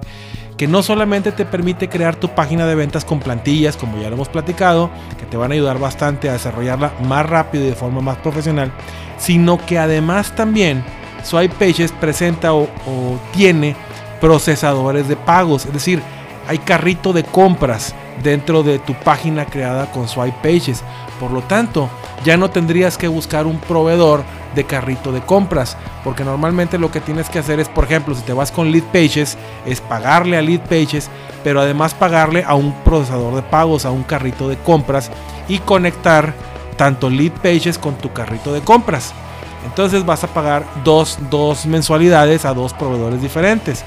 que 0.58 0.67
no 0.67 0.84
solamente 0.84 1.32
te 1.32 1.46
permite 1.46 1.89
crear 1.89 2.15
tu 2.15 2.29
página 2.29 2.65
de 2.65 2.75
ventas 2.75 3.03
con 3.03 3.20
plantillas, 3.20 3.75
como 3.75 3.98
ya 3.98 4.10
lo 4.10 4.15
hemos 4.15 4.29
platicado, 4.29 4.89
que 5.20 5.25
te 5.25 5.38
van 5.38 5.51
a 5.51 5.55
ayudar 5.55 5.79
bastante 5.79 6.29
a 6.29 6.34
desarrollarla 6.34 6.94
más 7.03 7.27
rápido 7.27 7.65
y 7.65 7.70
de 7.70 7.75
forma 7.75 8.01
más 8.01 8.17
profesional, 8.17 8.72
sino 9.17 9.58
que 9.65 9.77
además 9.77 10.36
también 10.36 10.84
Swipe 11.24 11.55
Pages 11.55 11.91
presenta 11.91 12.53
o, 12.53 12.63
o 12.63 13.20
tiene 13.34 13.75
procesadores 14.22 15.08
de 15.08 15.15
pagos, 15.15 15.65
es 15.65 15.74
decir, 15.74 16.01
hay 16.48 16.60
carrito 16.60 17.12
de 17.12 17.24
compras 17.24 17.96
dentro 18.24 18.63
de 18.63 18.79
tu 18.79 18.94
página 18.94 19.46
creada 19.46 19.91
con 19.91 20.08
Swipe 20.08 20.38
Pages. 20.41 20.84
Por 21.20 21.32
lo 21.32 21.41
tanto, 21.41 21.89
ya 22.24 22.38
no 22.38 22.50
tendrías 22.50 22.98
que 22.98 23.08
buscar 23.08 23.46
un 23.46 23.58
proveedor 23.60 24.24
de 24.56 24.64
carrito 24.64 25.12
de 25.12 25.22
compras, 25.22 25.78
porque 26.04 26.24
normalmente 26.24 26.78
lo 26.78 26.92
que 26.92 27.02
tienes 27.02 27.30
que 27.30 27.40
hacer 27.40 27.60
es, 27.60 27.70
por 27.70 27.84
ejemplo, 27.84 28.16
si 28.16 28.22
te 28.22 28.34
vas 28.34 28.52
con 28.52 28.72
Lead 28.72 28.84
Pages, 28.86 29.38
es 29.66 29.82
pagarle 29.82 30.38
a 30.38 30.42
Lead 30.42 30.62
Pages, 30.62 31.10
pero 31.44 31.62
además 31.62 31.94
pagarle 31.94 32.44
a 32.46 32.56
un 32.56 32.74
procesador 32.84 33.36
de 33.36 33.44
pagos, 33.44 33.86
a 33.86 33.92
un 33.92 34.04
carrito 34.04 34.50
de 34.50 34.58
compras 34.58 35.12
y 35.48 35.60
conectar 35.60 36.34
tanto 36.78 37.10
Lead 37.10 37.32
Pages 37.34 37.78
con 37.78 37.96
tu 37.96 38.12
carrito 38.14 38.54
de 38.54 38.62
compras. 38.62 39.14
Entonces 39.66 40.06
vas 40.06 40.24
a 40.24 40.28
pagar 40.28 40.64
dos, 40.84 41.18
dos 41.30 41.66
mensualidades 41.66 42.46
a 42.46 42.54
dos 42.54 42.74
proveedores 42.74 43.22
diferentes. 43.22 43.84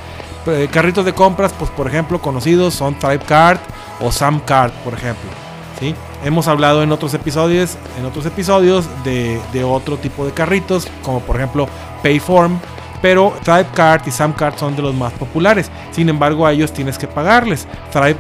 Eh, 0.47 0.69
carritos 0.73 1.05
de 1.05 1.13
compras, 1.13 1.53
pues 1.59 1.71
por 1.71 1.87
ejemplo, 1.87 2.21
conocidos 2.21 2.75
son 2.75 2.95
Card 2.95 3.59
o 4.01 4.11
Samcard, 4.11 4.73
por 4.85 4.95
ejemplo. 4.95 5.31
¿sí? 5.79 5.95
Hemos 6.25 6.49
hablado 6.49 6.83
en 6.83 6.91
otros 6.91 7.15
episodios, 7.15 7.77
en 7.99 8.05
otros 8.05 8.27
episodios 8.27 8.89
de, 9.05 9.41
otro 9.65 9.97
tipo 9.97 10.27
de 10.27 10.33
carritos, 10.33 10.89
como 11.03 11.21
por 11.21 11.37
ejemplo 11.37 11.69
Payform, 12.03 12.59
pero 13.01 13.33
Card 13.75 14.03
y 14.07 14.11
Samcard 14.11 14.57
son 14.57 14.75
de 14.75 14.83
los 14.83 14.95
más 14.95 15.13
populares. 15.13 15.71
Sin 15.93 16.09
embargo, 16.09 16.47
a 16.47 16.53
ellos 16.53 16.73
tienes 16.73 16.99
que 16.99 17.07
pagarles. 17.07 17.69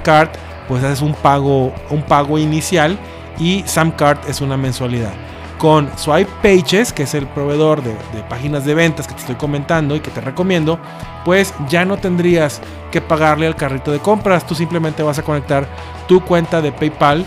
Card 0.03 0.29
pues 0.69 0.85
es 0.85 1.01
un 1.01 1.15
pago, 1.15 1.73
un 1.91 2.03
pago 2.03 2.39
inicial 2.39 2.99
y 3.39 3.65
Samcard 3.67 4.19
es 4.29 4.41
una 4.41 4.57
mensualidad 4.57 5.13
con 5.59 5.91
Swipe 5.99 6.31
Pages, 6.41 6.93
que 6.93 7.03
es 7.03 7.15
el 7.15 7.27
proveedor 7.27 7.83
de, 7.83 7.93
páginas 8.29 8.65
de 8.65 8.75
ventas 8.75 9.07
que 9.07 9.15
te 9.15 9.21
estoy 9.21 9.35
comentando 9.35 9.97
y 9.97 10.01
que 10.01 10.11
te 10.11 10.21
recomiendo, 10.21 10.79
pues 11.25 11.53
ya 11.69 11.85
no 11.85 11.97
tendrías 11.97 12.61
que 12.93 13.01
pagarle 13.01 13.47
al 13.47 13.57
carrito 13.57 13.91
de 13.91 13.99
compras. 13.99 14.47
Tú 14.47 14.55
simplemente 14.55 15.03
vas 15.03 15.19
a 15.19 15.25
conectar 15.25 15.67
tu 16.07 16.21
cuenta 16.21 16.63
de 16.63 16.71
PayPal 16.73 17.27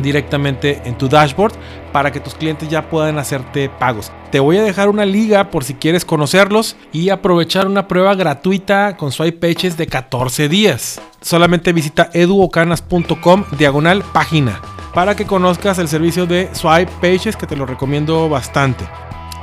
directamente 0.00 0.80
en 0.84 0.96
tu 0.96 1.08
dashboard 1.08 1.54
para 1.92 2.12
que 2.12 2.20
tus 2.20 2.34
clientes 2.34 2.68
ya 2.68 2.88
puedan 2.88 3.18
hacerte 3.18 3.68
pagos. 3.68 4.12
Te 4.30 4.40
voy 4.40 4.58
a 4.58 4.62
dejar 4.62 4.88
una 4.88 5.04
liga 5.04 5.50
por 5.50 5.64
si 5.64 5.74
quieres 5.74 6.04
conocerlos 6.04 6.76
y 6.92 7.10
aprovechar 7.10 7.66
una 7.66 7.88
prueba 7.88 8.14
gratuita 8.14 8.96
con 8.96 9.12
Swipe 9.12 9.54
de 9.54 9.86
14 9.86 10.48
días. 10.48 11.00
Solamente 11.20 11.72
visita 11.72 12.10
eduocanas.com 12.12 13.44
diagonal 13.58 14.02
página 14.12 14.60
para 14.94 15.14
que 15.16 15.26
conozcas 15.26 15.78
el 15.78 15.88
servicio 15.88 16.26
de 16.26 16.48
Swipe 16.52 16.92
Pages 17.00 17.36
que 17.36 17.46
te 17.46 17.56
lo 17.56 17.66
recomiendo 17.66 18.28
bastante. 18.28 18.84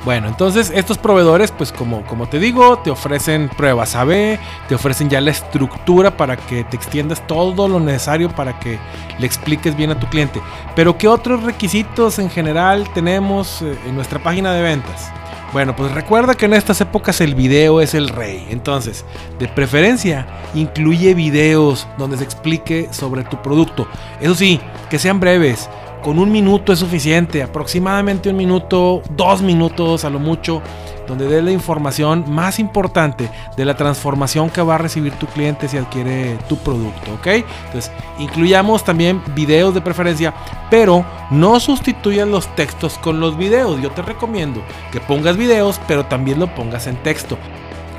Bueno, 0.07 0.29
entonces 0.29 0.71
estos 0.73 0.97
proveedores, 0.97 1.51
pues 1.51 1.73
como, 1.73 2.05
como 2.05 2.29
te 2.29 2.39
digo, 2.39 2.79
te 2.79 2.89
ofrecen 2.89 3.49
pruebas 3.49 3.93
AB, 3.93 4.39
te 4.69 4.73
ofrecen 4.73 5.09
ya 5.09 5.19
la 5.19 5.31
estructura 5.31 6.15
para 6.15 6.37
que 6.37 6.63
te 6.63 6.77
extiendas 6.77 7.27
todo 7.27 7.67
lo 7.67 7.81
necesario 7.81 8.29
para 8.29 8.57
que 8.57 8.79
le 9.19 9.25
expliques 9.25 9.75
bien 9.75 9.91
a 9.91 9.99
tu 9.99 10.07
cliente. 10.07 10.41
Pero 10.77 10.97
¿qué 10.97 11.09
otros 11.09 11.43
requisitos 11.43 12.19
en 12.19 12.29
general 12.29 12.87
tenemos 12.93 13.61
eh, 13.61 13.77
en 13.85 13.95
nuestra 13.95 14.19
página 14.19 14.53
de 14.53 14.61
ventas? 14.61 15.11
Bueno, 15.51 15.75
pues 15.75 15.91
recuerda 15.91 16.35
que 16.35 16.45
en 16.45 16.53
estas 16.53 16.79
épocas 16.79 17.19
el 17.19 17.35
video 17.35 17.81
es 17.81 17.93
el 17.93 18.07
rey. 18.07 18.47
Entonces, 18.49 19.03
de 19.39 19.49
preferencia, 19.49 20.25
incluye 20.55 21.15
videos 21.15 21.85
donde 21.97 22.15
se 22.15 22.23
explique 22.23 22.87
sobre 22.91 23.25
tu 23.25 23.41
producto. 23.41 23.85
Eso 24.21 24.35
sí, 24.35 24.61
que 24.89 24.99
sean 24.99 25.19
breves. 25.19 25.69
Con 26.03 26.19
un 26.19 26.31
minuto 26.31 26.71
es 26.71 26.79
suficiente, 26.79 27.43
aproximadamente 27.43 28.29
un 28.29 28.37
minuto, 28.37 29.01
dos 29.09 29.41
minutos 29.41 30.05
a 30.05 30.09
lo 30.09 30.19
mucho 30.19 30.61
donde 31.07 31.27
dé 31.27 31.41
la 31.41 31.51
información 31.51 32.25
más 32.27 32.59
importante 32.59 33.29
de 33.55 33.65
la 33.65 33.75
transformación 33.75 34.49
que 34.49 34.61
va 34.61 34.75
a 34.75 34.77
recibir 34.77 35.13
tu 35.13 35.25
cliente 35.25 35.67
si 35.67 35.77
adquiere 35.77 36.37
tu 36.49 36.57
producto, 36.57 37.13
¿ok? 37.13 37.27
Entonces, 37.65 37.91
incluyamos 38.19 38.83
también 38.83 39.21
videos 39.33 39.73
de 39.73 39.81
preferencia, 39.81 40.33
pero 40.69 41.05
no 41.31 41.59
sustituyas 41.59 42.27
los 42.27 42.53
textos 42.55 42.97
con 42.97 43.19
los 43.19 43.37
videos. 43.37 43.81
Yo 43.81 43.89
te 43.91 44.01
recomiendo 44.01 44.61
que 44.91 44.99
pongas 44.99 45.37
videos, 45.37 45.79
pero 45.87 46.05
también 46.05 46.39
lo 46.39 46.53
pongas 46.53 46.87
en 46.87 46.97
texto. 46.97 47.37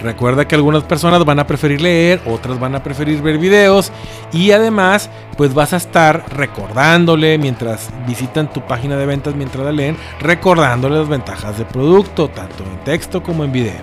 Recuerda 0.03 0.47
que 0.47 0.55
algunas 0.55 0.85
personas 0.85 1.25
van 1.25 1.41
a 1.41 1.47
preferir 1.47 1.81
leer, 1.81 2.21
otras 2.27 2.61
van 2.61 2.75
a 2.77 2.83
preferir 2.83 3.21
ver 3.21 3.39
videos 3.39 3.91
y 4.33 4.53
además 4.53 5.11
pues 5.37 5.55
vas 5.55 5.73
a 5.73 5.77
estar 5.77 6.25
recordándole 6.31 7.37
mientras 7.39 7.91
visitan 8.07 8.53
tu 8.53 8.61
página 8.61 8.97
de 8.97 9.07
ventas, 9.07 9.35
mientras 9.35 9.65
la 9.65 9.73
leen, 9.73 9.97
recordándole 10.21 10.99
las 10.99 11.09
ventajas 11.09 11.59
del 11.59 11.67
producto, 11.67 12.29
tanto 12.29 12.63
en 12.65 12.79
texto 12.85 13.23
como 13.23 13.43
en 13.43 13.51
video. 13.51 13.81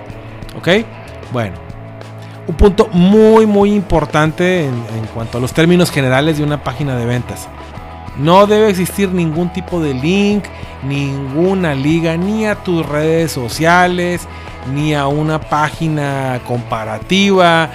¿Ok? 0.58 0.70
Bueno, 1.34 1.58
un 2.48 2.56
punto 2.56 2.88
muy 2.94 3.46
muy 3.46 3.74
importante 3.74 4.66
en, 4.66 4.74
en 4.74 5.06
cuanto 5.14 5.38
a 5.38 5.42
los 5.42 5.54
términos 5.54 5.92
generales 5.92 6.38
de 6.38 6.44
una 6.44 6.64
página 6.64 6.96
de 6.96 7.06
ventas. 7.06 7.50
No 8.18 8.48
debe 8.48 8.70
existir 8.70 9.12
ningún 9.12 9.52
tipo 9.52 9.82
de 9.82 9.94
link, 9.94 10.46
ninguna 10.84 11.76
liga, 11.76 12.16
ni 12.16 12.46
a 12.46 12.56
tus 12.56 12.86
redes 12.86 13.34
sociales, 13.34 14.26
ni 14.74 14.94
a 14.94 15.08
una 15.08 15.40
página 15.40 16.42
comparativa, 16.48 17.70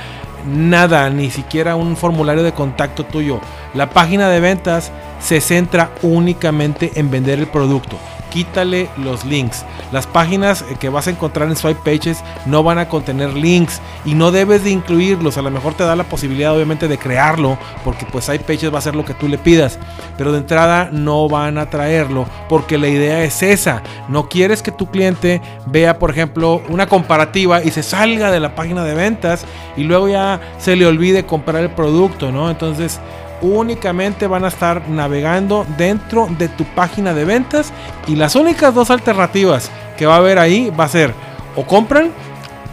nada, 0.46 1.10
ni 1.10 1.30
siquiera 1.30 1.76
un 1.76 1.96
formulario 1.96 2.42
de 2.42 2.52
contacto 2.52 3.04
tuyo. 3.04 3.40
La 3.74 3.90
página 3.90 4.28
de 4.28 4.40
ventas 4.40 4.90
se 5.20 5.40
centra 5.40 5.90
únicamente 6.02 6.92
en 6.96 7.10
vender 7.10 7.38
el 7.38 7.46
producto 7.46 7.96
quítale 8.30 8.88
los 8.96 9.24
links. 9.24 9.64
Las 9.92 10.06
páginas 10.06 10.64
que 10.78 10.88
vas 10.88 11.06
a 11.06 11.10
encontrar 11.10 11.48
en 11.48 11.56
Swipe 11.56 11.80
Pages 11.84 12.22
no 12.46 12.62
van 12.62 12.78
a 12.78 12.88
contener 12.88 13.34
links 13.34 13.80
y 14.04 14.14
no 14.14 14.30
debes 14.30 14.64
de 14.64 14.70
incluirlos. 14.70 15.36
A 15.36 15.42
lo 15.42 15.50
mejor 15.50 15.74
te 15.74 15.84
da 15.84 15.96
la 15.96 16.04
posibilidad 16.04 16.54
obviamente 16.54 16.88
de 16.88 16.98
crearlo 16.98 17.58
porque 17.84 18.06
pues 18.06 18.24
Swipe 18.24 18.70
va 18.70 18.78
a 18.78 18.82
ser 18.82 18.96
lo 18.96 19.04
que 19.04 19.14
tú 19.14 19.28
le 19.28 19.38
pidas. 19.38 19.78
Pero 20.16 20.32
de 20.32 20.38
entrada 20.38 20.88
no 20.92 21.28
van 21.28 21.58
a 21.58 21.68
traerlo 21.68 22.26
porque 22.48 22.78
la 22.78 22.88
idea 22.88 23.22
es 23.24 23.42
esa. 23.42 23.82
No 24.08 24.28
quieres 24.28 24.62
que 24.62 24.72
tu 24.72 24.86
cliente 24.90 25.42
vea 25.66 25.98
por 25.98 26.10
ejemplo 26.10 26.62
una 26.68 26.86
comparativa 26.86 27.62
y 27.62 27.70
se 27.70 27.82
salga 27.82 28.30
de 28.30 28.40
la 28.40 28.54
página 28.54 28.84
de 28.84 28.94
ventas 28.94 29.44
y 29.76 29.84
luego 29.84 30.08
ya 30.08 30.40
se 30.58 30.76
le 30.76 30.86
olvide 30.86 31.26
comprar 31.26 31.62
el 31.62 31.70
producto, 31.70 32.30
¿no? 32.30 32.50
Entonces 32.50 33.00
únicamente 33.42 34.26
van 34.26 34.44
a 34.44 34.48
estar 34.48 34.88
navegando 34.88 35.66
dentro 35.76 36.28
de 36.38 36.48
tu 36.48 36.64
página 36.64 37.14
de 37.14 37.24
ventas 37.24 37.72
y 38.06 38.16
las 38.16 38.34
únicas 38.36 38.74
dos 38.74 38.90
alternativas 38.90 39.70
que 39.96 40.06
va 40.06 40.14
a 40.14 40.18
haber 40.18 40.38
ahí 40.38 40.70
va 40.70 40.84
a 40.84 40.88
ser 40.88 41.14
o 41.56 41.64
compran 41.64 42.10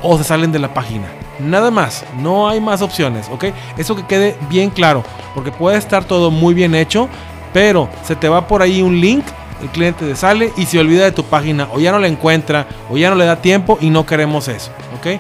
o 0.02 0.18
se 0.18 0.24
salen 0.24 0.52
de 0.52 0.60
la 0.60 0.74
página. 0.74 1.08
Nada 1.40 1.70
más, 1.70 2.04
no 2.20 2.50
hay 2.50 2.60
más 2.60 2.82
opciones, 2.82 3.30
¿ok? 3.30 3.46
Eso 3.78 3.96
que 3.96 4.06
quede 4.06 4.36
bien 4.50 4.70
claro, 4.70 5.04
porque 5.36 5.52
puede 5.52 5.78
estar 5.78 6.04
todo 6.04 6.32
muy 6.32 6.54
bien 6.54 6.74
hecho, 6.74 7.10
pero 7.54 7.90
se 8.04 8.16
te 8.16 8.28
va 8.28 8.48
por 8.48 8.62
ahí 8.62 8.82
un 8.82 9.00
link, 9.00 9.24
el 9.62 9.70
cliente 9.70 10.06
te 10.06 10.16
sale 10.16 10.52
y 10.58 10.66
se 10.66 10.80
olvida 10.80 11.04
de 11.04 11.12
tu 11.12 11.24
página, 11.24 11.68
o 11.72 11.80
ya 11.80 11.92
no 11.92 12.00
la 12.00 12.08
encuentra, 12.08 12.66
o 12.90 12.98
ya 12.98 13.10
no 13.10 13.16
le 13.16 13.26
da 13.26 13.36
tiempo 13.36 13.78
y 13.82 13.90
no 13.92 14.06
queremos 14.06 14.48
eso, 14.48 14.72
¿ok? 14.98 15.20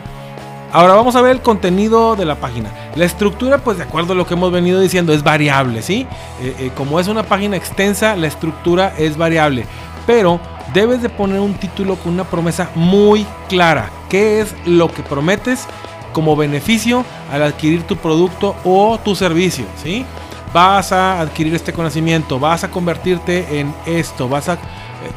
Ahora 0.73 0.95
vamos 0.95 1.15
a 1.15 1.21
ver 1.21 1.31
el 1.31 1.41
contenido 1.41 2.15
de 2.15 2.25
la 2.25 2.35
página. 2.35 2.71
La 2.95 3.05
estructura, 3.05 3.59
pues 3.59 3.77
de 3.77 3.83
acuerdo 3.83 4.13
a 4.13 4.15
lo 4.15 4.27
que 4.27 4.33
hemos 4.33 4.51
venido 4.51 4.81
diciendo, 4.81 5.13
es 5.13 5.23
variable, 5.23 5.81
¿sí? 5.81 6.05
Eh, 6.41 6.55
eh, 6.59 6.71
como 6.75 6.99
es 6.99 7.07
una 7.07 7.23
página 7.23 7.55
extensa, 7.55 8.17
la 8.17 8.27
estructura 8.27 8.93
es 8.97 9.17
variable. 9.17 9.65
Pero 10.05 10.41
debes 10.73 11.01
de 11.01 11.09
poner 11.09 11.39
un 11.39 11.53
título 11.53 11.95
con 11.95 12.13
una 12.13 12.25
promesa 12.25 12.69
muy 12.75 13.25
clara. 13.47 13.89
¿Qué 14.09 14.41
es 14.41 14.53
lo 14.65 14.91
que 14.91 15.03
prometes 15.03 15.65
como 16.11 16.35
beneficio 16.35 17.05
al 17.31 17.43
adquirir 17.43 17.83
tu 17.83 17.95
producto 17.95 18.55
o 18.65 18.99
tu 19.03 19.15
servicio? 19.15 19.65
¿sí? 19.81 20.05
Vas 20.53 20.91
a 20.91 21.21
adquirir 21.21 21.55
este 21.55 21.71
conocimiento, 21.71 22.39
vas 22.39 22.65
a 22.65 22.71
convertirte 22.71 23.59
en 23.59 23.73
esto, 23.85 24.27
vas 24.27 24.49
a 24.49 24.57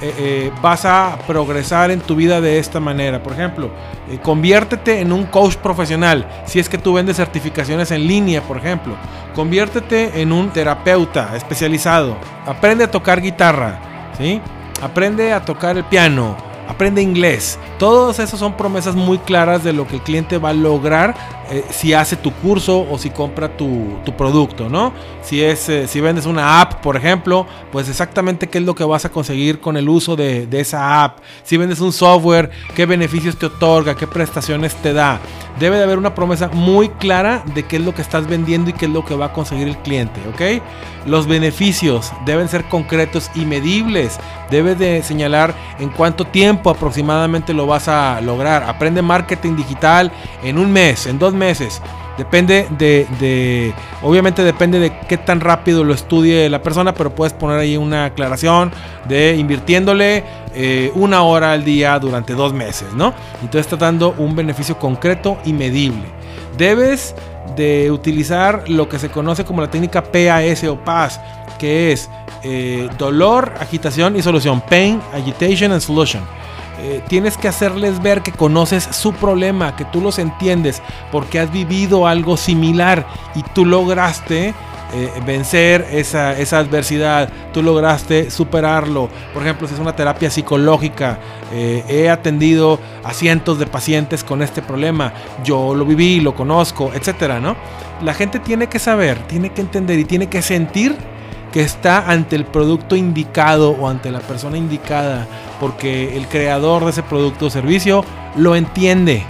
eh, 0.00 0.14
eh, 0.18 0.52
vas 0.62 0.84
a 0.84 1.18
progresar 1.26 1.90
en 1.90 2.00
tu 2.00 2.14
vida 2.14 2.40
de 2.40 2.58
esta 2.58 2.80
manera. 2.80 3.22
Por 3.22 3.32
ejemplo, 3.32 3.70
eh, 4.10 4.18
conviértete 4.22 5.00
en 5.00 5.12
un 5.12 5.24
coach 5.24 5.56
profesional. 5.56 6.28
Si 6.46 6.58
es 6.58 6.68
que 6.68 6.78
tú 6.78 6.94
vendes 6.94 7.16
certificaciones 7.16 7.90
en 7.90 8.06
línea, 8.06 8.42
por 8.42 8.56
ejemplo. 8.56 8.94
Conviértete 9.34 10.20
en 10.20 10.32
un 10.32 10.50
terapeuta 10.50 11.36
especializado. 11.36 12.16
Aprende 12.46 12.84
a 12.84 12.90
tocar 12.90 13.20
guitarra. 13.20 13.80
¿sí? 14.18 14.40
Aprende 14.82 15.32
a 15.32 15.44
tocar 15.44 15.76
el 15.76 15.84
piano 15.84 16.36
aprende 16.70 17.02
inglés. 17.02 17.58
Todos 17.78 18.20
esos 18.20 18.38
son 18.38 18.56
promesas 18.56 18.94
muy 18.94 19.18
claras 19.18 19.64
de 19.64 19.72
lo 19.72 19.88
que 19.88 19.96
el 19.96 20.02
cliente 20.02 20.38
va 20.38 20.50
a 20.50 20.54
lograr 20.54 21.16
eh, 21.50 21.64
si 21.70 21.92
hace 21.92 22.16
tu 22.16 22.32
curso 22.32 22.86
o 22.88 22.96
si 22.96 23.10
compra 23.10 23.56
tu, 23.56 24.00
producto, 24.16 24.68
¿no? 24.68 24.92
Si, 25.22 25.42
es, 25.42 25.68
eh, 25.68 25.88
si 25.88 26.00
vendes 26.00 26.26
una 26.26 26.60
app, 26.60 26.74
por 26.82 26.96
ejemplo, 26.96 27.46
pues 27.72 27.88
exactamente 27.88 28.48
qué 28.48 28.58
es 28.58 28.64
lo 28.64 28.74
que 28.74 28.84
vas 28.84 29.04
a 29.04 29.08
conseguir 29.08 29.60
con 29.60 29.76
el 29.76 29.88
uso 29.88 30.14
de, 30.14 30.46
de 30.46 30.60
esa 30.60 31.02
app. 31.02 31.18
Si 31.42 31.56
vendes 31.56 31.80
un 31.80 31.92
software, 31.92 32.50
qué 32.74 32.86
beneficios 32.86 33.36
te 33.36 33.46
otorga, 33.46 33.96
qué 33.96 34.06
prestaciones 34.06 34.74
te 34.76 34.92
da. 34.92 35.20
Debe 35.58 35.76
de 35.76 35.82
haber 35.82 35.98
una 35.98 36.14
promesa 36.14 36.48
muy 36.48 36.88
clara 36.88 37.42
de 37.54 37.64
qué 37.64 37.76
es 37.76 37.82
lo 37.82 37.94
que 37.94 38.02
estás 38.02 38.26
vendiendo 38.26 38.70
y 38.70 38.72
qué 38.72 38.86
es 38.86 38.92
lo 38.92 39.04
que 39.04 39.14
va 39.14 39.26
a 39.26 39.32
conseguir 39.32 39.68
el 39.68 39.76
cliente, 39.78 40.20
¿ok? 40.28 40.62
Los 41.06 41.26
beneficios 41.26 42.12
deben 42.26 42.48
ser 42.48 42.64
concretos 42.64 43.30
y 43.34 43.44
medibles. 43.44 44.18
Debes 44.50 44.78
de 44.78 45.02
señalar 45.02 45.54
en 45.78 45.90
cuánto 45.90 46.24
tiempo 46.24 46.70
aproximadamente 46.70 47.54
lo 47.54 47.66
vas 47.66 47.88
a 47.88 48.20
lograr. 48.20 48.64
Aprende 48.64 49.02
marketing 49.02 49.56
digital 49.56 50.10
en 50.42 50.58
un 50.58 50.72
mes, 50.72 51.06
en 51.06 51.18
dos 51.18 51.32
meses. 51.32 51.80
Depende 52.18 52.66
de, 52.76 53.72
obviamente 54.02 54.44
depende 54.44 54.78
de 54.78 54.92
qué 55.08 55.16
tan 55.16 55.40
rápido 55.40 55.84
lo 55.84 55.94
estudie 55.94 56.50
la 56.50 56.62
persona, 56.62 56.92
pero 56.92 57.14
puedes 57.14 57.32
poner 57.32 57.58
ahí 57.58 57.78
una 57.78 58.06
aclaración 58.06 58.72
de 59.08 59.36
invirtiéndole 59.36 60.24
eh, 60.54 60.92
una 60.94 61.22
hora 61.22 61.52
al 61.52 61.64
día 61.64 61.98
durante 61.98 62.34
dos 62.34 62.52
meses, 62.52 62.92
¿no? 62.92 63.14
Entonces 63.36 63.72
está 63.72 63.76
dando 63.76 64.14
un 64.18 64.36
beneficio 64.36 64.78
concreto 64.78 65.38
y 65.46 65.54
medible. 65.54 66.04
Debes 66.58 67.14
de 67.56 67.90
utilizar 67.90 68.68
lo 68.68 68.88
que 68.88 68.98
se 68.98 69.08
conoce 69.08 69.46
como 69.46 69.62
la 69.62 69.70
técnica 69.70 70.02
PAS 70.02 70.64
o 70.64 70.76
PAS, 70.76 71.20
que 71.58 71.92
es 71.92 72.10
eh, 72.42 72.88
dolor, 72.96 73.52
agitación 73.60 74.16
y 74.16 74.22
solución. 74.22 74.62
Pain, 74.62 75.00
agitation 75.12 75.72
and 75.72 75.80
solution. 75.80 76.22
Eh, 76.82 77.02
tienes 77.08 77.36
que 77.36 77.48
hacerles 77.48 78.00
ver 78.02 78.22
que 78.22 78.32
conoces 78.32 78.84
su 78.84 79.12
problema, 79.12 79.76
que 79.76 79.84
tú 79.84 80.00
los 80.00 80.18
entiendes, 80.18 80.80
porque 81.12 81.38
has 81.38 81.52
vivido 81.52 82.06
algo 82.06 82.38
similar 82.38 83.06
y 83.34 83.42
tú 83.42 83.66
lograste 83.66 84.54
eh, 84.94 85.12
vencer 85.26 85.86
esa, 85.92 86.30
adversidad, 86.30 87.28
tú 87.52 87.62
lograste 87.62 88.30
superarlo. 88.30 89.10
Por 89.34 89.42
ejemplo, 89.42 89.68
si 89.68 89.74
es 89.74 89.80
una 89.80 89.94
terapia 89.94 90.30
psicológica, 90.30 91.18
he 91.52 92.08
atendido 92.08 92.78
a 93.02 93.12
cientos 93.12 93.58
de 93.58 93.66
pacientes 93.66 94.24
con 94.24 94.40
este 94.40 94.62
problema, 94.62 95.12
yo 95.44 95.74
lo 95.74 95.84
viví, 95.84 96.20
lo 96.20 96.34
conozco, 96.34 96.92
etcétera, 96.94 97.40
¿no? 97.40 97.56
La 98.02 98.14
gente 98.14 98.38
tiene 98.38 98.68
que 98.68 98.78
saber, 98.78 99.18
tiene 99.26 99.50
que 99.50 99.60
entender 99.60 99.98
y 99.98 100.04
tiene 100.04 100.28
que 100.28 100.42
sentir 100.42 100.96
que 101.52 101.62
está 101.62 102.10
ante 102.10 102.36
el 102.36 102.44
producto 102.44 102.96
indicado 102.96 103.70
o 103.70 103.88
ante 103.88 104.10
la 104.10 104.20
persona 104.20 104.56
indicada, 104.56 105.26
porque 105.58 106.16
el 106.16 106.26
creador 106.28 106.84
de 106.84 106.90
ese 106.90 107.02
producto 107.02 107.46
o 107.46 107.50
servicio 107.50 108.04
lo 108.36 108.56
entiende. 108.56 109.24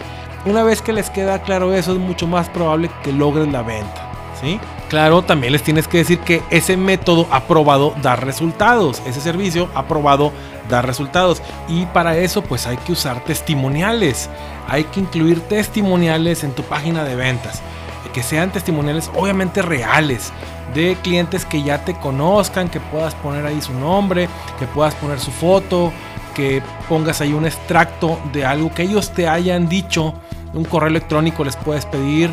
Una 0.45 0.62
vez 0.62 0.83
que 0.83 0.93
les 0.93 1.11
queda 1.11 1.43
claro 1.43 1.75
eso, 1.75 1.93
es 1.93 1.99
mucho 1.99 2.27
más 2.27 2.49
probable 2.49 2.91
que 3.03 3.12
logren 3.12 3.53
la 3.53 3.62
venta. 3.62 4.11
¿sí? 4.41 4.59
Claro, 4.89 5.23
también 5.23 5.53
les 5.53 5.62
tienes 5.62 5.87
que 5.87 5.99
decir 5.99 6.19
que 6.21 6.43
ese 6.50 6.77
método 6.77 7.27
ha 7.31 7.41
probado 7.45 7.95
dar 8.03 8.25
resultados, 8.25 9.03
ese 9.07 9.21
servicio 9.21 9.69
ha 9.75 9.87
probado 9.87 10.33
dar 10.69 10.87
resultados. 10.87 11.43
Y 11.69 11.87
para 11.87 12.17
eso 12.17 12.43
pues 12.43 12.67
hay 12.67 12.77
que 12.79 12.93
usar 12.93 13.23
testimoniales, 13.25 14.31
hay 14.69 14.85
que 14.85 15.00
incluir 15.00 15.41
testimoniales 15.41 16.45
en 16.45 16.53
tu 16.53 16.62
página 16.62 17.05
de 17.05 17.17
ventas 17.17 17.62
que 18.11 18.23
sean 18.23 18.50
testimoniales 18.50 19.11
obviamente 19.15 19.62
reales, 19.62 20.33
de 20.75 20.97
clientes 21.03 21.45
que 21.45 21.62
ya 21.62 21.85
te 21.85 21.95
conozcan, 21.95 22.69
que 22.69 22.81
puedas 22.81 23.15
poner 23.17 23.45
ahí 23.47 23.61
su 23.61 23.73
nombre, 23.75 24.29
que 24.59 24.67
puedas 24.67 24.95
poner 24.95 25.19
su 25.19 25.31
foto, 25.31 25.93
que 26.35 26.62
pongas 26.89 27.21
ahí 27.21 27.33
un 27.33 27.47
extracto 27.47 28.19
de 28.33 28.45
algo 28.45 28.73
que 28.73 28.83
ellos 28.83 29.11
te 29.11 29.29
hayan 29.29 29.69
dicho, 29.69 30.15
un 30.55 30.65
correo 30.65 30.89
electrónico 30.89 31.45
les 31.45 31.57
puedes 31.57 31.87
pedir 31.87 32.31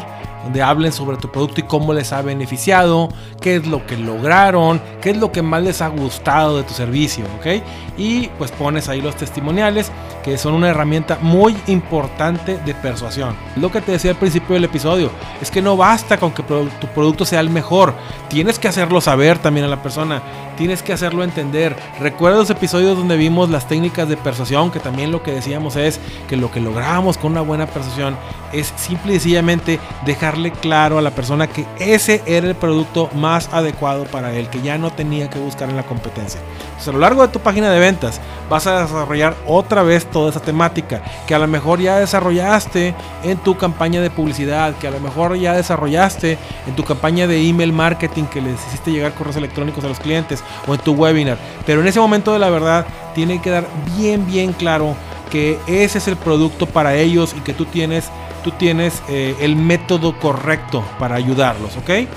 donde 0.47 0.61
hablen 0.61 0.93
sobre 0.93 1.17
tu 1.17 1.29
producto 1.29 1.59
y 1.59 1.63
cómo 1.63 1.93
les 1.93 2.13
ha 2.13 2.21
beneficiado, 2.21 3.09
qué 3.41 3.57
es 3.57 3.67
lo 3.67 3.85
que 3.85 3.97
lograron, 3.97 4.81
qué 5.01 5.09
es 5.09 5.17
lo 5.17 5.29
que 5.33 5.41
más 5.41 5.61
les 5.61 5.81
ha 5.81 5.89
gustado 5.89 6.55
de 6.55 6.63
tu 6.63 6.73
servicio, 6.73 7.25
¿ok? 7.37 7.61
Y 7.97 8.29
pues 8.37 8.51
pones 8.51 8.87
ahí 8.87 9.01
los 9.01 9.17
testimoniales, 9.17 9.91
que 10.23 10.37
son 10.37 10.53
una 10.53 10.69
herramienta 10.69 11.19
muy 11.21 11.57
importante 11.67 12.57
de 12.65 12.73
persuasión. 12.73 13.35
Lo 13.57 13.69
que 13.73 13.81
te 13.81 13.91
decía 13.91 14.11
al 14.11 14.17
principio 14.17 14.53
del 14.53 14.63
episodio, 14.63 15.11
es 15.41 15.51
que 15.51 15.61
no 15.61 15.75
basta 15.75 16.17
con 16.17 16.31
que 16.31 16.43
tu 16.43 16.87
producto 16.95 17.25
sea 17.25 17.41
el 17.41 17.49
mejor, 17.49 17.93
tienes 18.29 18.57
que 18.57 18.69
hacerlo 18.69 19.01
saber 19.01 19.39
también 19.39 19.65
a 19.65 19.69
la 19.69 19.83
persona, 19.83 20.21
tienes 20.57 20.83
que 20.83 20.91
hacerlo 20.91 21.23
entender. 21.23 21.75
Recuerda 22.01 22.39
los 22.39 22.49
episodios 22.49 22.97
donde 22.97 23.15
vimos 23.15 23.49
las 23.49 23.67
técnicas 23.67 24.09
de 24.09 24.17
persuasión, 24.17 24.71
que 24.71 24.81
también 24.81 25.11
lo 25.11 25.23
que 25.23 25.31
decíamos 25.31 25.77
es 25.77 26.01
que 26.27 26.35
lo 26.35 26.51
que 26.51 26.59
logramos 26.59 27.17
con 27.17 27.31
una 27.31 27.41
buena 27.41 27.67
persuasión 27.67 28.17
es 28.51 28.73
simple 28.75 29.13
y 29.13 29.19
sencillamente 29.19 29.79
dejarle 30.05 30.51
claro 30.51 30.97
a 30.97 31.01
la 31.01 31.11
persona 31.11 31.47
que 31.47 31.65
ese 31.79 32.21
era 32.25 32.47
el 32.47 32.55
producto 32.55 33.09
más 33.13 33.49
adecuado 33.53 34.05
para 34.05 34.33
él, 34.33 34.49
que 34.49 34.61
ya 34.61 34.77
no 34.77 34.91
tenía 34.91 35.29
que 35.29 35.39
buscar 35.39 35.69
en 35.69 35.75
la 35.75 35.83
competencia. 35.83 36.39
a 36.85 36.91
lo 36.91 36.99
largo 36.99 37.21
de 37.21 37.27
tu 37.27 37.39
página 37.39 37.69
de 37.69 37.79
ventas 37.79 38.19
vas 38.49 38.65
a 38.67 38.83
desarrollar 38.83 39.35
otra 39.45 39.83
vez 39.83 40.05
toda 40.05 40.29
esa 40.29 40.39
temática, 40.39 41.01
que 41.27 41.35
a 41.35 41.39
lo 41.39 41.47
mejor 41.47 41.79
ya 41.79 41.99
desarrollaste 41.99 42.95
en 43.23 43.37
tu 43.39 43.57
campaña 43.57 44.01
de 44.01 44.09
publicidad, 44.09 44.73
que 44.75 44.87
a 44.87 44.91
lo 44.91 44.99
mejor 44.99 45.35
ya 45.37 45.53
desarrollaste 45.53 46.37
en 46.65 46.75
tu 46.75 46.83
campaña 46.83 47.27
de 47.27 47.47
email 47.47 47.73
marketing, 47.73 48.23
que 48.25 48.41
les 48.41 48.65
hiciste 48.67 48.91
llegar 48.91 49.13
correos 49.13 49.35
electrónicos 49.35 49.83
a 49.83 49.89
los 49.89 49.99
clientes 49.99 50.43
o 50.67 50.73
en 50.73 50.79
tu 50.79 50.93
webinar. 50.93 51.37
Pero 51.65 51.81
en 51.81 51.87
ese 51.87 51.99
momento 51.99 52.33
de 52.33 52.39
la 52.39 52.49
verdad 52.49 52.85
tiene 53.15 53.41
que 53.41 53.49
dar 53.49 53.67
bien, 53.97 54.25
bien 54.25 54.53
claro 54.53 54.95
que 55.31 55.59
ese 55.67 55.97
es 55.97 56.07
el 56.07 56.15
producto 56.15 56.65
para 56.65 56.95
ellos 56.95 57.35
y 57.37 57.41
que 57.41 57.53
tú 57.53 57.65
tienes 57.65 58.09
tú 58.43 58.51
tienes 58.51 59.03
eh, 59.09 59.35
el 59.41 59.57
método 59.57 60.17
correcto 60.19 60.81
para 60.99 61.15
ayudarlos, 61.15 61.75
¿ok? 61.75 62.07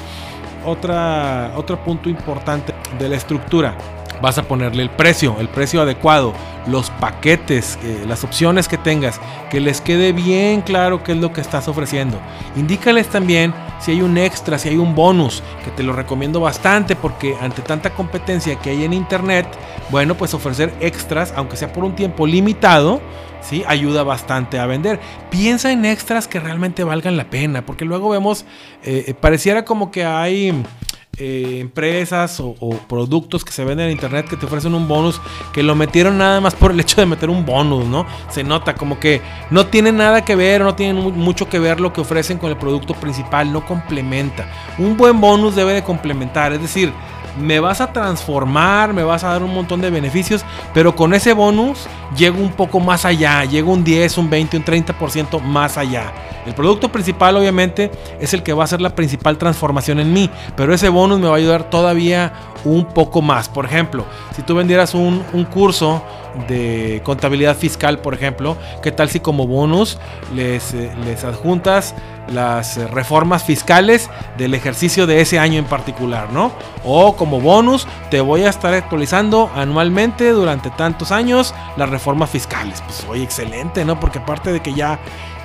Otra, 0.64 1.53
otro 1.57 1.83
punto 1.83 2.09
importante 2.09 2.73
de 2.99 3.09
la 3.09 3.16
estructura. 3.16 3.75
Vas 4.20 4.38
a 4.38 4.42
ponerle 4.42 4.83
el 4.83 4.90
precio, 4.90 5.37
el 5.40 5.48
precio 5.48 5.83
adecuado, 5.83 6.35
los 6.66 6.90
paquetes, 6.90 7.78
eh, 7.83 8.04
las 8.06 8.22
opciones 8.24 8.68
que 8.68 8.76
tengas, 8.76 9.20
que 9.50 9.61
les 9.61 9.80
quede 9.80 10.12
bien 10.12 10.61
claro 10.61 11.02
qué 11.02 11.12
es 11.12 11.18
lo 11.18 11.33
que 11.33 11.40
estás 11.40 11.68
ofreciendo. 11.68 12.18
Indícales 12.56 13.09
también 13.09 13.54
si 13.80 13.92
hay 13.92 14.02
un 14.02 14.18
extra, 14.18 14.59
si 14.59 14.68
hay 14.68 14.76
un 14.76 14.94
bonus, 14.94 15.42
que 15.64 15.70
te 15.70 15.83
lo 15.83 15.92
recomiendo 15.92 16.40
bastante 16.40 16.96
porque 16.96 17.37
ante 17.40 17.62
tanta 17.62 17.90
competencia 17.90 18.56
que 18.56 18.70
hay 18.70 18.85
en 18.85 18.92
internet, 18.92 19.46
bueno, 19.90 20.14
pues 20.14 20.35
ofrecer 20.35 20.72
extras, 20.80 21.33
aunque 21.35 21.56
sea 21.56 21.72
por 21.72 21.85
un 21.85 21.96
tiempo 21.96 22.26
limitado, 22.26 23.00
¿sí? 23.40 23.64
Ayuda 23.66 24.02
bastante 24.02 24.59
a 24.59 24.66
vender. 24.66 25.00
Piensa 25.30 25.72
en 25.72 25.85
extras 25.85 26.28
que 26.28 26.40
realmente 26.40 26.85
valgan 26.85 27.16
la 27.16 27.24
pena, 27.24 27.64
porque 27.64 27.85
luego 27.85 28.11
vemos, 28.11 28.44
eh, 28.85 29.04
eh, 29.09 29.14
pareciera 29.14 29.64
como 29.64 29.90
que 29.90 30.04
hay... 30.04 30.62
Eh, 31.22 31.59
empresas 31.61 32.40
o, 32.40 32.54
productos 32.88 33.44
que 33.44 33.52
se 33.52 33.62
venden 33.62 33.88
en 33.88 33.92
internet 33.92 34.26
que 34.26 34.38
te 34.38 34.46
ofrecen 34.46 34.74
un 34.74 34.88
bonus 34.88 35.20
que 35.52 35.62
lo 35.62 35.74
metieron 35.74 36.16
nada 36.16 36.40
más 36.40 36.54
por 36.54 36.70
el 36.70 36.80
hecho 36.80 36.98
de 36.98 37.06
meter 37.06 37.28
un 37.28 37.44
bonus, 37.44 37.85
¿no? 37.85 38.06
Se 38.30 38.42
nota 38.42 38.74
como 38.74 38.98
que 38.98 39.20
no 39.50 39.66
tiene 39.66 39.92
nada 39.92 40.24
que 40.24 40.35
ver, 40.35 40.62
no 40.62 40.74
tiene 40.74 40.98
mucho 40.98 41.46
que 41.46 41.59
ver 41.59 41.78
lo 41.78 41.92
que 41.92 42.00
ofrecen 42.00 42.38
con 42.38 42.48
el 42.48 42.56
producto 42.56 42.94
principal, 42.94 43.52
no 43.52 43.66
complementa. 43.66 44.50
Un 44.78 44.96
buen 44.96 45.20
bonus 45.20 45.54
debe 45.54 45.74
de 45.74 45.85
complementar, 45.85 46.54
es 46.54 46.62
decir, 46.62 46.90
me 47.38 47.61
vas 47.61 47.81
a 47.81 47.93
transformar, 47.93 48.93
me 48.93 49.03
vas 49.03 49.25
a 49.25 49.29
dar 49.29 49.43
un 49.43 49.55
montón 49.55 49.81
de 49.81 49.90
beneficios, 49.90 50.45
pero 50.75 50.95
con 50.95 51.14
ese 51.14 51.33
bonus 51.33 51.87
llego 52.16 52.43
un 52.43 52.53
poco 52.53 52.81
más 52.81 53.05
allá, 53.05 53.45
llego 53.45 53.73
un 53.73 53.85
10, 53.85 54.19
un 54.19 54.31
20, 54.31 54.57
un 54.57 54.64
30% 54.64 55.40
más 55.40 55.77
allá. 55.79 56.12
El 56.47 56.55
producto 56.55 56.90
principal 56.90 57.37
obviamente 57.37 57.90
es 58.19 58.33
el 58.33 58.43
que 58.43 58.53
va 58.53 58.64
a 58.64 58.66
ser 58.66 58.81
la 58.81 58.95
principal 58.95 59.37
transformación 59.37 60.01
en 60.01 60.12
mí, 60.12 60.31
pero 60.57 60.73
ese 60.73 60.88
bonus 60.88 61.21
me 61.21 61.29
va 61.29 61.35
a 61.35 61.38
ayudar 61.38 61.69
todavía 61.69 62.33
un 62.64 62.87
poco 62.87 63.23
más. 63.23 63.49
Por 63.49 63.66
ejemplo, 63.66 64.05
si 64.35 64.43
tú 64.43 64.55
vendieras 64.55 64.95
un, 64.95 65.21
curso 65.53 66.03
de 66.49 67.03
contabilidad 67.05 67.57
fiscal, 67.57 67.99
por 67.99 68.14
ejemplo, 68.14 68.57
¿qué 68.83 68.90
tal 68.93 69.11
si 69.11 69.21
como 69.21 69.47
bonus 69.47 69.99
les, 70.35 70.73
eh, 70.75 70.90
les 71.05 71.25
adjuntas 71.25 71.95
las 72.28 72.76
reformas 72.90 73.44
fiscales 73.44 74.09
del 74.37 74.54
ejercicio 74.54 75.06
de 75.06 75.20
ese 75.20 75.38
año 75.38 75.59
en 75.59 75.64
particular, 75.64 76.33
¿no? 76.33 76.52
O 76.85 77.16
como 77.16 77.40
bonus, 77.40 77.87
te 78.11 78.20
voy 78.20 78.42
a 78.42 78.50
estar 78.50 78.72
actualizando 78.74 79.50
anualmente 79.54 80.30
durante 80.30 80.70
tantos 80.70 81.12
años 81.12 81.54
las 81.76 81.88
reformas 81.88 82.30
fiscales. 82.30 82.83
Pues 82.83 83.06
oye, 83.09 83.22
excelente, 83.22 83.85
¿no? 83.85 83.98
Porque 83.98 84.18
aparte 84.18 84.52
de 84.52 84.61
que 84.61 84.74
ya, 84.74 84.98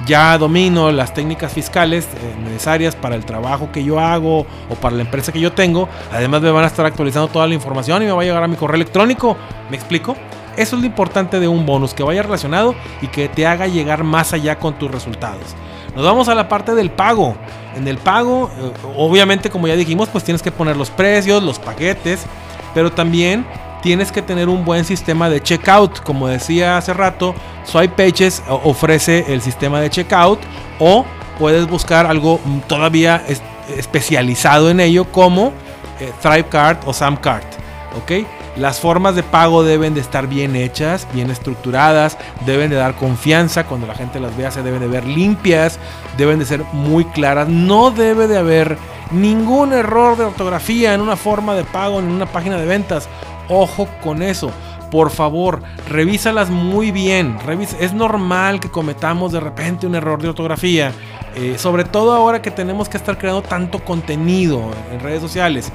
ya 0.06 0.38
domino 0.38 0.92
las 0.92 1.14
técnicas 1.14 1.52
fiscales 1.52 2.06
eh, 2.06 2.36
necesarias 2.44 2.96
para 2.96 3.16
el 3.16 3.26
trabajo 3.26 3.72
que 3.72 3.84
yo 3.84 4.00
hago 4.00 4.46
o 4.70 4.76
para 4.80 4.96
la 4.96 5.02
empresa 5.02 5.32
que 5.32 5.40
yo 5.40 5.54
tengo, 5.54 5.90
además 6.12 6.42
me 6.42 6.52
van 6.52 6.64
a 6.64 6.68
estar 6.68 6.86
actualizando 6.86 7.28
toda 7.28 7.48
la 7.48 7.54
información 7.54 8.04
y 8.04 8.06
me 8.06 8.12
va 8.12 8.22
a 8.22 8.26
llegar 8.26 8.44
a 8.44 8.48
mi 8.48 8.56
correo 8.56 8.76
electrónico. 8.76 9.36
¿Me 9.70 9.78
explico? 9.78 10.16
Eso 10.58 10.78
es 10.78 10.82
lo 10.82 10.88
importante 10.88 11.40
de 11.40 11.50
un 11.50 11.66
bonus, 11.66 11.94
que 11.94 12.04
vaya 12.04 12.24
relacionado 12.24 12.76
y 13.02 13.08
que 13.08 13.28
te 13.28 13.46
haga 13.46 13.68
llegar 13.68 14.04
más 14.04 14.32
allá 14.32 14.58
con 14.58 14.76
tus 14.76 14.90
resultados. 14.90 15.56
Nos 15.96 16.04
vamos 16.04 16.28
a 16.28 16.36
la 16.36 16.48
parte 16.50 16.76
del 16.76 16.92
pago. 16.92 17.36
En 17.76 17.88
el 17.88 17.98
pago, 17.98 18.52
eh, 18.58 18.72
obviamente 18.98 19.50
como 19.50 19.68
ya 19.68 19.76
dijimos, 19.76 20.10
pues 20.10 20.24
tienes 20.24 20.42
que 20.42 20.52
poner 20.52 20.76
los 20.76 20.90
precios, 20.90 21.42
los 21.42 21.58
paquetes, 21.60 22.26
pero 22.74 22.92
también 22.92 23.46
tienes 23.82 24.12
que 24.12 24.22
tener 24.22 24.50
un 24.50 24.66
buen 24.66 24.84
sistema 24.84 25.30
de 25.30 25.42
checkout. 25.42 26.02
Como 26.02 26.28
decía 26.28 26.78
hace 26.78 26.94
rato, 26.94 27.34
Swipe 27.64 28.12
Pages 28.12 28.44
ofrece 28.48 29.26
el 29.34 29.42
sistema 29.42 29.80
de 29.80 29.90
checkout 29.90 30.40
o 30.80 31.06
puedes 31.40 31.68
buscar 31.68 32.06
algo 32.06 32.40
todavía 32.68 33.24
especializado 33.78 34.70
en 34.70 34.80
ello 34.80 35.06
como 35.06 35.54
eh, 36.00 36.12
ThriveCard 36.22 36.80
o 36.86 36.94
SamCard. 36.94 37.44
¿Ok? 37.98 38.26
Las 38.58 38.80
formas 38.80 39.16
de 39.16 39.24
pago 39.24 39.64
deben 39.64 39.94
de 39.94 40.00
estar 40.00 40.28
bien 40.28 40.56
hechas, 40.56 41.08
bien 41.14 41.30
estructuradas, 41.30 42.18
deben 42.46 42.70
de 42.70 42.78
dar 42.78 42.96
confianza, 42.96 43.66
cuando 43.66 43.86
la 43.86 43.96
gente 43.96 44.20
las 44.22 44.36
vea 44.38 44.50
se 44.50 44.64
deben 44.64 44.80
de 44.80 44.88
ver 44.88 45.06
limpias, 45.06 45.78
deben 46.18 46.40
de 46.40 46.46
ser 46.46 46.64
muy 46.72 47.04
claras, 47.06 47.50
no 47.50 47.92
debe 47.92 48.28
de 48.28 48.38
haber 48.38 48.78
ningún 49.12 49.74
error 49.74 50.18
de 50.18 50.24
ortografía 50.24 50.94
en 50.94 51.02
una 51.02 51.18
forma 51.18 51.54
de 51.54 51.66
pago 51.66 52.00
en 52.00 52.06
una 52.06 52.26
página 52.26 52.58
de 52.58 52.66
ventas. 52.66 53.10
Ojo 53.50 53.88
con 54.02 54.22
eso. 54.22 54.52
Por 54.90 55.10
favor, 55.10 55.62
revísalas 55.90 56.50
muy 56.50 56.92
bien. 56.92 57.38
es 57.80 57.94
normal 57.94 58.62
que 58.62 58.72
cometamos 58.72 59.34
de 59.34 59.42
repente 59.42 59.88
un 59.88 59.96
error 59.96 60.22
de 60.22 60.30
ortografía. 60.30 60.94
Eh, 61.36 61.56
sobre 61.58 61.84
todo 61.84 62.14
ahora 62.14 62.42
que 62.42 62.50
tenemos 62.50 62.88
que 62.88 62.96
estar 62.96 63.18
creando 63.18 63.42
tanto 63.42 63.84
contenido 63.84 64.62
en 64.94 65.02
redes 65.02 65.20
sociales. 65.20 65.72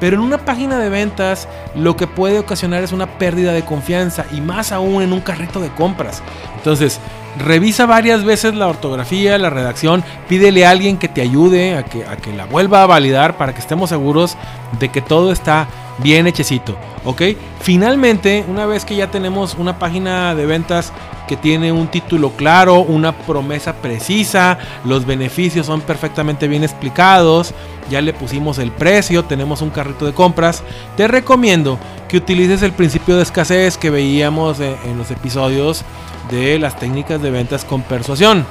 Pero 0.00 0.16
en 0.16 0.22
una 0.22 0.38
página 0.38 0.78
de 0.78 0.88
ventas 0.88 1.46
lo 1.74 1.96
que 1.96 2.06
puede 2.06 2.38
ocasionar 2.38 2.82
es 2.82 2.92
una 2.92 3.18
pérdida 3.18 3.52
de 3.52 3.64
confianza 3.64 4.24
y 4.32 4.40
más 4.40 4.72
aún 4.72 5.02
en 5.02 5.12
un 5.12 5.20
carrito 5.20 5.60
de 5.60 5.68
compras. 5.68 6.22
Entonces, 6.56 6.98
revisa 7.38 7.86
varias 7.86 8.24
veces 8.24 8.54
la 8.54 8.66
ortografía, 8.66 9.38
la 9.38 9.50
redacción, 9.50 10.02
pídele 10.28 10.66
a 10.66 10.70
alguien 10.70 10.98
que 10.98 11.08
te 11.08 11.20
ayude 11.20 11.76
a 11.76 11.84
que, 11.84 12.04
a 12.04 12.16
que 12.16 12.32
la 12.32 12.46
vuelva 12.46 12.82
a 12.82 12.86
validar 12.86 13.36
para 13.36 13.52
que 13.52 13.60
estemos 13.60 13.90
seguros 13.90 14.36
de 14.78 14.88
que 14.88 15.02
todo 15.02 15.32
está 15.32 15.68
bien 16.02 16.26
hechecito, 16.26 16.76
¿ok? 17.04 17.22
Finalmente, 17.60 18.44
una 18.48 18.66
vez 18.66 18.84
que 18.84 18.96
ya 18.96 19.10
tenemos 19.10 19.54
una 19.54 19.78
página 19.78 20.34
de 20.34 20.46
ventas 20.46 20.92
que 21.28 21.36
tiene 21.36 21.70
un 21.70 21.88
título 21.88 22.30
claro, 22.30 22.80
una 22.80 23.12
promesa 23.12 23.74
precisa, 23.74 24.58
los 24.84 25.06
beneficios 25.06 25.66
son 25.66 25.80
perfectamente 25.80 26.48
bien 26.48 26.64
explicados, 26.64 27.54
ya 27.88 28.00
le 28.00 28.12
pusimos 28.12 28.58
el 28.58 28.72
precio, 28.72 29.24
tenemos 29.24 29.62
un 29.62 29.70
carrito 29.70 30.06
de 30.06 30.12
compras, 30.12 30.62
te 30.96 31.06
recomiendo 31.06 31.78
que 32.08 32.16
utilices 32.16 32.62
el 32.62 32.72
principio 32.72 33.16
de 33.16 33.22
escasez 33.22 33.76
que 33.76 33.90
veíamos 33.90 34.58
en 34.60 34.98
los 34.98 35.10
episodios 35.10 35.84
de 36.30 36.58
las 36.58 36.76
técnicas 36.78 37.22
de 37.22 37.30
ventas 37.30 37.64
con 37.64 37.82
persuasión. 37.82 38.44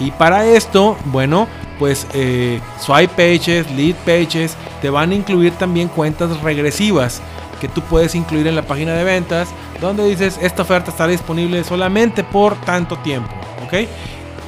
Y 0.00 0.10
para 0.10 0.44
esto, 0.44 0.96
bueno, 1.06 1.46
pues 1.78 2.06
eh, 2.14 2.60
swipe 2.80 3.08
pages, 3.08 3.70
lead 3.72 3.94
pages, 4.04 4.56
te 4.80 4.90
van 4.90 5.10
a 5.10 5.14
incluir 5.14 5.52
también 5.52 5.88
cuentas 5.88 6.40
regresivas 6.40 7.22
que 7.60 7.68
tú 7.68 7.80
puedes 7.82 8.14
incluir 8.14 8.46
en 8.46 8.56
la 8.56 8.62
página 8.62 8.94
de 8.94 9.04
ventas, 9.04 9.48
donde 9.80 10.06
dices 10.06 10.38
esta 10.42 10.62
oferta 10.62 10.90
estará 10.90 11.10
disponible 11.10 11.64
solamente 11.64 12.22
por 12.24 12.56
tanto 12.56 12.98
tiempo, 12.98 13.30
¿ok? 13.64 13.88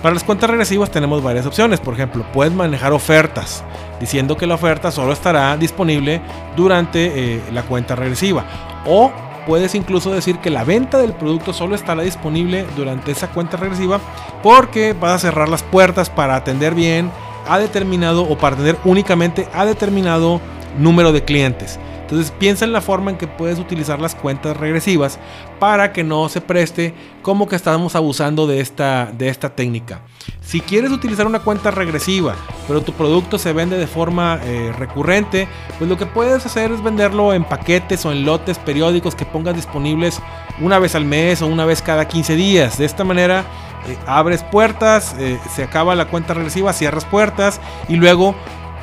Para 0.02 0.14
las 0.14 0.24
cuentas 0.24 0.50
regresivas 0.50 0.90
tenemos 0.90 1.22
varias 1.22 1.46
opciones, 1.46 1.80
por 1.80 1.94
ejemplo, 1.94 2.24
puedes 2.32 2.52
manejar 2.52 2.92
ofertas, 2.92 3.64
diciendo 3.98 4.36
que 4.36 4.46
la 4.46 4.54
oferta 4.54 4.90
solo 4.92 5.12
estará 5.12 5.56
disponible 5.56 6.20
durante 6.54 7.36
eh, 7.36 7.42
la 7.52 7.62
cuenta 7.62 7.96
regresiva, 7.96 8.44
o 8.84 9.10
puedes 9.46 9.74
incluso 9.74 10.11
decir 10.12 10.38
que 10.38 10.50
la 10.50 10.64
venta 10.64 10.98
del 10.98 11.12
producto 11.12 11.52
solo 11.52 11.74
estará 11.74 12.02
disponible 12.02 12.66
durante 12.76 13.12
esa 13.12 13.28
cuenta 13.28 13.56
regresiva 13.56 14.00
porque 14.42 14.92
vas 14.92 15.12
a 15.12 15.18
cerrar 15.18 15.48
las 15.48 15.62
puertas 15.62 16.11
para 16.11 16.37
atender 16.37 16.74
bien 16.74 17.11
a 17.48 17.59
determinado 17.59 18.22
o 18.24 18.37
para 18.37 18.56
atender 18.56 18.76
únicamente 18.85 19.48
a 19.54 19.64
determinado 19.64 20.40
número 20.78 21.12
de 21.12 21.24
clientes. 21.24 21.78
Entonces 22.06 22.30
piensa 22.30 22.64
en 22.64 22.72
la 22.72 22.80
forma 22.80 23.10
en 23.10 23.16
que 23.16 23.26
puedes 23.26 23.58
utilizar 23.58 24.00
las 24.00 24.14
cuentas 24.14 24.56
regresivas 24.56 25.18
para 25.58 25.92
que 25.92 26.04
no 26.04 26.28
se 26.28 26.40
preste 26.40 26.94
como 27.20 27.48
que 27.48 27.56
estamos 27.56 27.96
abusando 27.96 28.46
de 28.46 28.60
esta, 28.60 29.06
de 29.06 29.28
esta 29.28 29.56
técnica. 29.56 30.02
Si 30.40 30.60
quieres 30.60 30.92
utilizar 30.92 31.26
una 31.26 31.40
cuenta 31.40 31.72
regresiva, 31.72 32.36
pero 32.68 32.80
tu 32.80 32.92
producto 32.92 33.38
se 33.38 33.52
vende 33.52 33.76
de 33.76 33.88
forma 33.88 34.38
eh, 34.44 34.72
recurrente, 34.78 35.48
pues 35.78 35.90
lo 35.90 35.96
que 35.96 36.06
puedes 36.06 36.46
hacer 36.46 36.70
es 36.70 36.80
venderlo 36.80 37.34
en 37.34 37.42
paquetes 37.42 38.06
o 38.06 38.12
en 38.12 38.24
lotes 38.24 38.58
periódicos 38.58 39.16
que 39.16 39.24
pongas 39.24 39.56
disponibles 39.56 40.20
una 40.60 40.78
vez 40.78 40.94
al 40.94 41.06
mes 41.06 41.42
o 41.42 41.48
una 41.48 41.64
vez 41.64 41.82
cada 41.82 42.06
15 42.06 42.36
días. 42.36 42.78
De 42.78 42.84
esta 42.84 43.02
manera 43.02 43.44
eh, 43.88 43.96
abres 44.06 44.44
puertas, 44.44 45.16
eh, 45.18 45.40
se 45.52 45.64
acaba 45.64 45.96
la 45.96 46.06
cuenta 46.06 46.34
regresiva, 46.34 46.72
cierras 46.72 47.04
puertas 47.04 47.60
y 47.88 47.96
luego 47.96 48.36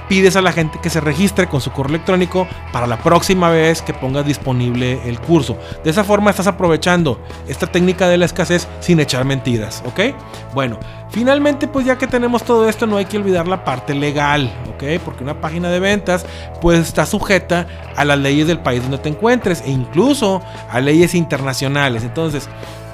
pides 0.08 0.36
a 0.36 0.42
la 0.42 0.52
gente 0.52 0.80
que 0.82 0.90
se 0.90 1.00
registre 1.00 1.48
con 1.48 1.62
su 1.62 1.72
correo 1.72 1.96
electrónico 1.96 2.48
para 2.72 2.88
la 2.88 2.98
próxima 2.98 3.50
vez 3.50 3.82
que 3.82 3.94
pongas 3.94 4.26
disponible 4.26 5.00
el 5.06 5.20
curso. 5.20 5.58
De 5.84 5.90
esa 5.90 6.04
forma 6.04 6.32
estás 6.32 6.48
aprovechando 6.48 7.20
esta 7.48 7.68
técnica 7.68 8.08
de 8.08 8.18
la 8.18 8.26
escasez 8.26 8.68
sin 8.80 9.00
echar 9.00 9.26
mentiras, 9.26 9.84
¿ok? 9.86 10.16
Bueno, 10.54 10.80
finalmente 11.10 11.68
pues 11.68 11.86
ya 11.86 11.98
que 11.98 12.08
tenemos 12.08 12.44
todo 12.44 12.68
esto 12.68 12.88
no 12.88 12.98
hay 12.98 13.06
que 13.06 13.18
olvidar 13.18 13.48
la 13.48 13.64
parte 13.64 13.94
legal, 13.94 14.52
¿ok? 14.74 15.02
Porque 15.04 15.24
una 15.24 15.40
página 15.42 15.70
de 15.70 15.80
ventas 15.80 16.26
pues 16.62 16.80
está 16.80 17.06
sujeta 17.06 17.68
a 17.96 18.06
las 18.06 18.20
leyes 18.20 18.48
del 18.48 18.60
país 18.60 18.82
donde 18.82 18.98
te 18.98 19.10
encuentres 19.10 19.62
e 19.66 19.72
incluso 19.72 20.42
a 20.70 20.80
leyes 20.80 21.16
internacionales. 21.16 22.04
Entonces, 22.04 22.50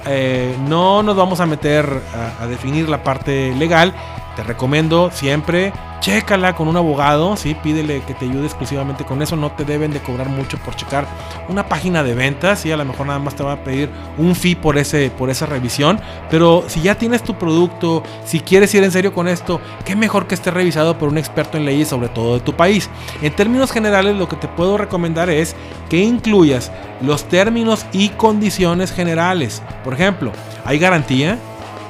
eh, 0.06 0.56
no 0.66 1.02
nos 1.02 1.16
vamos 1.16 1.40
a 1.40 1.46
meter 1.46 2.00
a 2.40 2.46
definir 2.46 2.88
la 2.88 3.02
parte 3.04 3.54
legal. 3.56 3.92
Te 4.36 4.42
recomiendo 4.42 5.10
siempre 5.12 5.72
chécala 6.00 6.54
con 6.56 6.66
un 6.66 6.76
abogado, 6.76 7.36
¿sí? 7.36 7.54
pídele 7.54 8.02
que 8.02 8.14
te 8.14 8.24
ayude 8.24 8.46
exclusivamente 8.46 9.04
con 9.04 9.22
eso, 9.22 9.36
no 9.36 9.52
te 9.52 9.64
deben 9.64 9.92
de 9.92 10.00
cobrar 10.00 10.28
mucho 10.28 10.58
por 10.58 10.74
checar 10.74 11.06
una 11.48 11.68
página 11.68 12.02
de 12.02 12.14
ventas, 12.14 12.64
y 12.66 12.72
a 12.72 12.76
lo 12.76 12.84
mejor 12.84 13.06
nada 13.06 13.18
más 13.18 13.36
te 13.36 13.42
va 13.42 13.52
a 13.52 13.64
pedir 13.64 13.90
un 14.18 14.34
fee 14.34 14.56
por, 14.56 14.78
ese, 14.78 15.10
por 15.10 15.30
esa 15.30 15.46
revisión, 15.46 16.00
pero 16.30 16.64
si 16.66 16.80
ya 16.80 16.96
tienes 16.96 17.22
tu 17.22 17.34
producto, 17.34 18.02
si 18.24 18.40
quieres 18.40 18.74
ir 18.74 18.82
en 18.82 18.90
serio 18.90 19.12
con 19.12 19.28
esto, 19.28 19.60
qué 19.84 19.94
mejor 19.94 20.26
que 20.26 20.34
esté 20.34 20.50
revisado 20.50 20.98
por 20.98 21.08
un 21.08 21.18
experto 21.18 21.58
en 21.58 21.66
leyes, 21.66 21.88
sobre 21.88 22.08
todo 22.08 22.34
de 22.34 22.40
tu 22.40 22.54
país. 22.54 22.88
En 23.22 23.34
términos 23.34 23.70
generales, 23.70 24.16
lo 24.16 24.28
que 24.28 24.36
te 24.36 24.48
puedo 24.48 24.78
recomendar 24.78 25.28
es 25.28 25.54
que 25.88 25.98
incluyas 25.98 26.72
los 27.02 27.24
términos 27.24 27.86
y 27.92 28.08
condiciones 28.10 28.92
generales. 28.92 29.62
Por 29.84 29.94
ejemplo, 29.94 30.32
¿hay 30.64 30.78
garantía? 30.78 31.38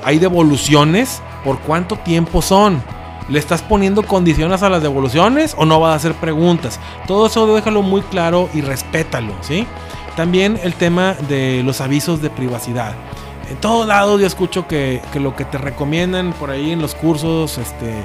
¿Hay 0.05 0.19
devoluciones? 0.19 1.23
¿Por 1.45 1.59
cuánto 1.61 1.97
tiempo 1.97 2.43
son? 2.43 2.83
¿Le 3.31 3.39
estás 3.39 3.63
poniendo 3.63 4.03
condiciones 4.03 4.65
a 4.65 4.69
las 4.69 4.83
devoluciones 4.83 5.55
o 5.57 5.65
no 5.65 5.79
vas 5.79 5.93
a 5.93 5.97
hacer 5.97 6.15
preguntas? 6.15 6.81
Todo 7.07 7.29
eso 7.29 7.55
déjalo 7.55 7.81
muy 7.81 8.03
claro 8.03 8.51
y 8.53 8.61
respétalo, 8.61 9.35
¿sí? 9.41 9.69
También 10.17 10.59
el 10.65 10.75
tema 10.75 11.15
de 11.29 11.63
los 11.65 11.81
avisos 11.81 12.21
de 12.21 12.29
privacidad. 12.29 12.93
En 13.49 13.57
todos 13.59 13.87
lados 13.87 14.21
yo 14.21 14.27
escucho 14.27 14.67
que, 14.67 15.01
lo 15.15 15.37
que 15.37 15.45
te 15.45 15.59
recomiendan 15.59 16.33
por 16.33 16.51
ahí 16.51 16.73
en 16.73 16.83
los 16.83 16.97
cursos 16.97 17.57
este, 17.59 18.03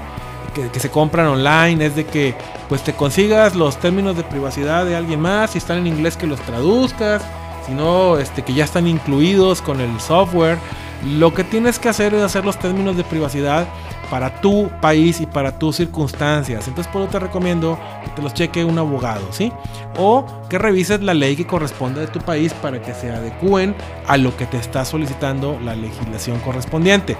que, 0.71 0.79
se 0.79 0.91
compran 0.91 1.25
online 1.25 1.83
es 1.83 1.95
de 1.95 2.05
que 2.05 2.35
pues 2.69 2.83
te 2.83 2.93
consigas 2.93 3.55
los 3.55 3.77
términos 3.77 4.15
de 4.15 4.23
privacidad 4.23 4.85
de 4.85 4.95
alguien 4.95 5.21
más, 5.21 5.51
si 5.51 5.57
están 5.57 5.79
en 5.79 5.87
inglés 5.87 6.17
que 6.17 6.27
los 6.27 6.39
traduzcas, 6.41 7.23
si 7.65 7.71
no, 7.71 8.19
este, 8.19 8.43
que 8.43 8.53
ya 8.53 8.63
están 8.63 8.85
incluidos 8.85 9.63
con 9.63 9.81
el 9.81 9.99
software. 9.99 10.59
Lo 11.03 11.33
que 11.33 11.43
tienes 11.43 11.79
que 11.79 11.89
hacer 11.89 12.13
es 12.13 12.21
hacer 12.21 12.45
los 12.45 12.57
términos 12.57 12.95
de 12.95 13.03
privacidad 13.03 13.67
para 14.09 14.41
tu 14.41 14.69
país 14.81 15.19
y 15.21 15.25
para 15.25 15.57
tus 15.57 15.77
circunstancias. 15.77 16.67
Entonces, 16.67 16.91
por 16.91 17.03
eso 17.03 17.11
te 17.11 17.19
recomiendo 17.19 17.77
que 18.03 18.09
te 18.11 18.21
los 18.21 18.33
cheque 18.33 18.63
un 18.63 18.77
abogado, 18.77 19.31
¿sí? 19.31 19.51
O 19.97 20.25
que 20.49 20.57
revises 20.57 21.01
la 21.01 21.13
ley 21.13 21.35
que 21.35 21.45
corresponde 21.45 22.01
de 22.01 22.07
tu 22.07 22.19
país 22.19 22.53
para 22.53 22.81
que 22.81 22.93
se 22.93 23.11
adecúen 23.11 23.75
a 24.07 24.17
lo 24.17 24.35
que 24.37 24.45
te 24.45 24.57
está 24.57 24.85
solicitando 24.85 25.59
la 25.63 25.75
legislación 25.75 26.39
correspondiente. 26.39 27.17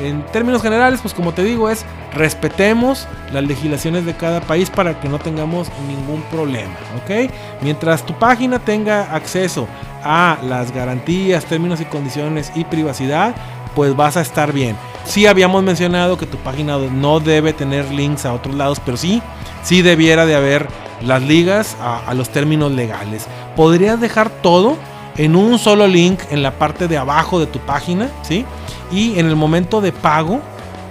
En 0.00 0.24
términos 0.26 0.62
generales, 0.62 1.00
pues 1.00 1.12
como 1.12 1.32
te 1.32 1.42
digo, 1.42 1.68
es 1.68 1.84
respetemos 2.14 3.08
las 3.32 3.42
legislaciones 3.44 4.06
de 4.06 4.14
cada 4.14 4.40
país 4.40 4.70
para 4.70 5.00
que 5.00 5.08
no 5.08 5.18
tengamos 5.18 5.68
ningún 5.88 6.22
problema, 6.30 6.74
¿ok? 7.02 7.30
Mientras 7.62 8.04
tu 8.06 8.14
página 8.14 8.60
tenga 8.60 9.14
acceso 9.14 9.66
a 10.04 10.38
las 10.42 10.72
garantías, 10.72 11.44
términos 11.44 11.80
y 11.80 11.84
condiciones 11.84 12.52
y 12.54 12.64
privacidad, 12.64 13.34
pues 13.74 13.94
vas 13.96 14.16
a 14.16 14.20
estar 14.20 14.52
bien. 14.52 14.76
Sí 15.04 15.26
habíamos 15.26 15.62
mencionado 15.62 16.18
que 16.18 16.26
tu 16.26 16.36
página 16.38 16.76
no 16.76 17.20
debe 17.20 17.52
tener 17.52 17.90
links 17.90 18.26
a 18.26 18.34
otros 18.34 18.54
lados, 18.54 18.80
pero 18.84 18.96
sí, 18.96 19.22
sí 19.62 19.82
debiera 19.82 20.26
de 20.26 20.34
haber 20.34 20.68
las 21.00 21.22
ligas 21.22 21.76
a, 21.80 22.12
los 22.14 22.28
términos 22.30 22.72
legales. 22.72 23.26
Podrías 23.56 24.00
dejar 24.00 24.30
todo 24.30 24.76
en 25.16 25.36
un 25.36 25.58
solo 25.58 25.86
link 25.86 26.20
en 26.30 26.42
la 26.42 26.52
parte 26.52 26.88
de 26.88 26.98
abajo 26.98 27.40
de 27.40 27.46
tu 27.46 27.58
página, 27.60 28.10
¿sí? 28.22 28.44
Y 28.92 29.18
en 29.18 29.26
el 29.26 29.36
momento 29.36 29.80
de 29.80 29.92
pago, 29.92 30.40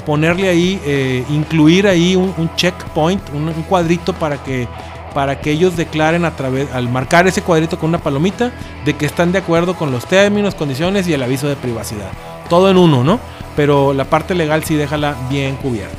ponerle 0.06 0.50
ahí, 0.50 0.82
eh, 0.86 1.24
incluir 1.30 1.88
ahí 1.88 2.16
un, 2.16 2.50
checkpoint, 2.56 3.22
un, 3.34 3.52
cuadrito 3.64 4.14
para 4.14 4.42
que 4.44 4.68
para 5.14 5.42
que 5.42 5.50
ellos 5.52 5.76
declaren 5.76 6.26
a 6.26 6.36
través, 6.36 6.72
al 6.74 6.90
marcar 6.90 7.26
ese 7.26 7.42
cuadrito 7.42 7.80
con 7.80 7.90
una 7.90 7.98
palomita, 7.98 8.52
de 8.86 8.94
que 8.94 9.08
están 9.08 9.32
de 9.32 9.40
acuerdo 9.40 9.76
con 9.76 9.92
los 9.92 10.06
términos, 10.06 10.54
condiciones 10.54 11.08
y 11.08 11.14
el 11.14 11.24
aviso 11.24 11.48
de 11.48 11.56
privacidad. 11.56 12.12
Todo 12.50 12.70
en 12.70 12.78
uno, 12.78 13.04
¿no? 13.04 13.20
pero 13.58 13.92
la 13.92 14.06
parte 14.06 14.36
legal 14.36 14.64
sí 14.64 14.76
déjala 14.76 15.16
bien 15.30 15.56
cubierta. 15.56 15.98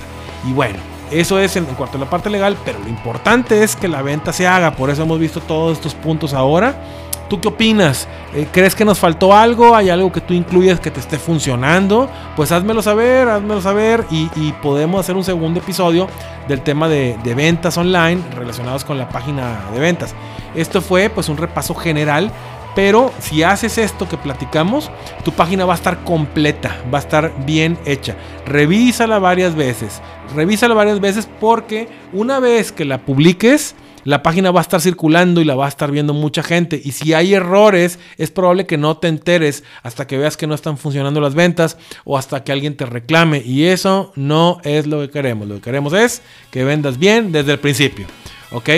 Y 0.49 0.53
bueno, 0.53 0.79
eso 1.11 1.41
es 1.41 1.57
en, 1.57 1.65
cuanto 1.65 1.97
a 1.97 2.01
la 2.01 2.09
parte 2.09 2.31
legal, 2.31 2.57
pero 2.65 2.79
lo 2.79 2.89
importante 2.89 3.65
es 3.65 3.75
que 3.75 3.89
la 3.89 4.01
venta 4.01 4.33
se 4.33 4.47
haga, 4.47 4.71
por 4.71 4.91
eso 4.91 5.03
hemos 5.03 5.19
visto 5.19 5.41
todos 5.41 5.77
estos 5.77 5.93
puntos 5.95 6.33
ahora. 6.33 6.81
¿Tú 7.29 7.41
qué 7.41 7.49
opinas? 7.49 8.09
Eh, 8.33 8.47
¿Crees 8.51 8.75
que 8.75 8.87
nos 8.87 8.99
faltó 8.99 9.35
algo? 9.35 9.75
¿Hay 9.75 9.91
algo 9.91 10.11
que 10.11 10.21
tú 10.21 10.33
incluyes 10.33 10.81
que 10.81 10.91
te 10.91 11.01
esté 11.01 11.19
funcionando? 11.19 12.09
Pues 12.37 12.53
házmelo 12.53 12.81
saber, 12.81 13.29
házmelo 13.29 13.61
saber 13.61 14.07
y, 14.11 14.53
podemos 14.63 15.01
hacer 15.01 15.17
un 15.17 15.25
segundo 15.25 15.59
episodio 15.59 16.07
del 16.47 16.63
tema 16.63 16.89
de, 16.89 17.19
de, 17.25 17.35
ventas 17.35 17.77
online 17.77 18.23
relacionados 18.35 18.85
con 18.85 18.97
la 18.97 19.09
página 19.09 19.63
de 19.75 19.81
ventas. 19.81 20.15
Esto 20.55 20.81
fue 20.81 21.11
pues 21.11 21.29
un 21.29 21.37
repaso 21.37 21.75
general 21.75 22.31
pero 22.75 23.13
si 23.19 23.43
haces 23.43 23.79
esto 23.79 24.09
que 24.09 24.17
platicamos, 24.17 24.91
tu 25.25 25.33
página 25.33 25.65
va 25.65 25.75
a 25.75 25.77
estar 25.77 26.05
completa, 26.05 26.77
va 26.93 26.99
a 26.99 27.03
estar 27.03 27.33
bien 27.45 27.79
hecha. 27.87 28.17
Revísala 28.47 29.19
varias 29.19 29.55
veces. 29.55 30.01
Revísala 30.35 30.75
varias 30.75 31.01
veces 31.01 31.29
porque 31.41 31.89
una 32.13 32.41
vez 32.41 32.71
que 32.73 32.85
la 32.85 32.99
publiques, 32.99 33.75
la 34.05 34.23
página 34.23 34.51
va 34.51 34.61
a 34.61 34.63
estar 34.63 34.81
circulando 34.81 35.41
y 35.41 35.45
la 35.45 35.55
va 35.55 35.67
a 35.67 35.69
estar 35.69 35.91
viendo 35.91 36.15
mucha 36.15 36.43
gente. 36.43 36.81
Y 36.83 36.93
si 36.93 37.15
hay 37.15 37.35
errores, 37.35 37.99
es 38.17 38.31
probable 38.31 38.67
que 38.67 38.79
no 38.79 38.97
te 38.97 39.09
enteres 39.09 39.65
hasta 39.83 40.07
que 40.07 40.17
veas 40.17 40.37
que 40.37 40.47
no 40.47 40.55
están 40.55 40.79
funcionando 40.79 41.21
las 41.21 41.35
ventas 41.35 41.77
o 42.05 42.17
hasta 42.17 42.45
que 42.45 42.53
alguien 42.53 42.77
te 42.77 42.87
reclame. 42.87 43.43
Y 43.45 43.65
eso 43.65 44.13
no 44.15 44.61
es 44.65 44.87
lo 44.87 45.01
que 45.01 45.11
queremos. 45.11 45.49
Lo 45.49 45.57
que 45.57 45.61
queremos 45.61 45.93
es 45.93 46.23
que 46.51 46.65
vendas 46.65 46.99
bien 46.99 47.33
desde 47.33 47.53
el 47.53 47.59
principio. 47.59 48.07
¿Ok? 48.51 48.71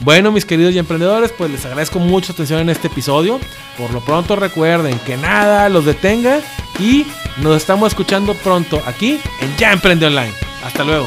Bueno, 0.00 0.32
mis 0.32 0.44
queridos 0.44 0.74
y 0.74 0.78
emprendedores, 0.78 1.32
pues 1.32 1.50
les 1.50 1.64
agradezco 1.64 1.98
mucho 1.98 2.32
atención 2.32 2.60
en 2.60 2.68
este 2.68 2.88
episodio. 2.88 3.38
Por 3.78 3.92
lo 3.92 4.00
pronto 4.00 4.36
recuerden 4.36 4.98
que 5.00 5.16
nada 5.16 5.68
los 5.68 5.84
detenga 5.84 6.40
y 6.78 7.06
nos 7.38 7.56
estamos 7.56 7.88
escuchando 7.88 8.34
pronto 8.34 8.82
aquí 8.86 9.20
en 9.40 9.56
Ya 9.56 9.72
Emprende 9.72 10.06
Online. 10.06 10.32
Hasta 10.64 10.84
luego. 10.84 11.06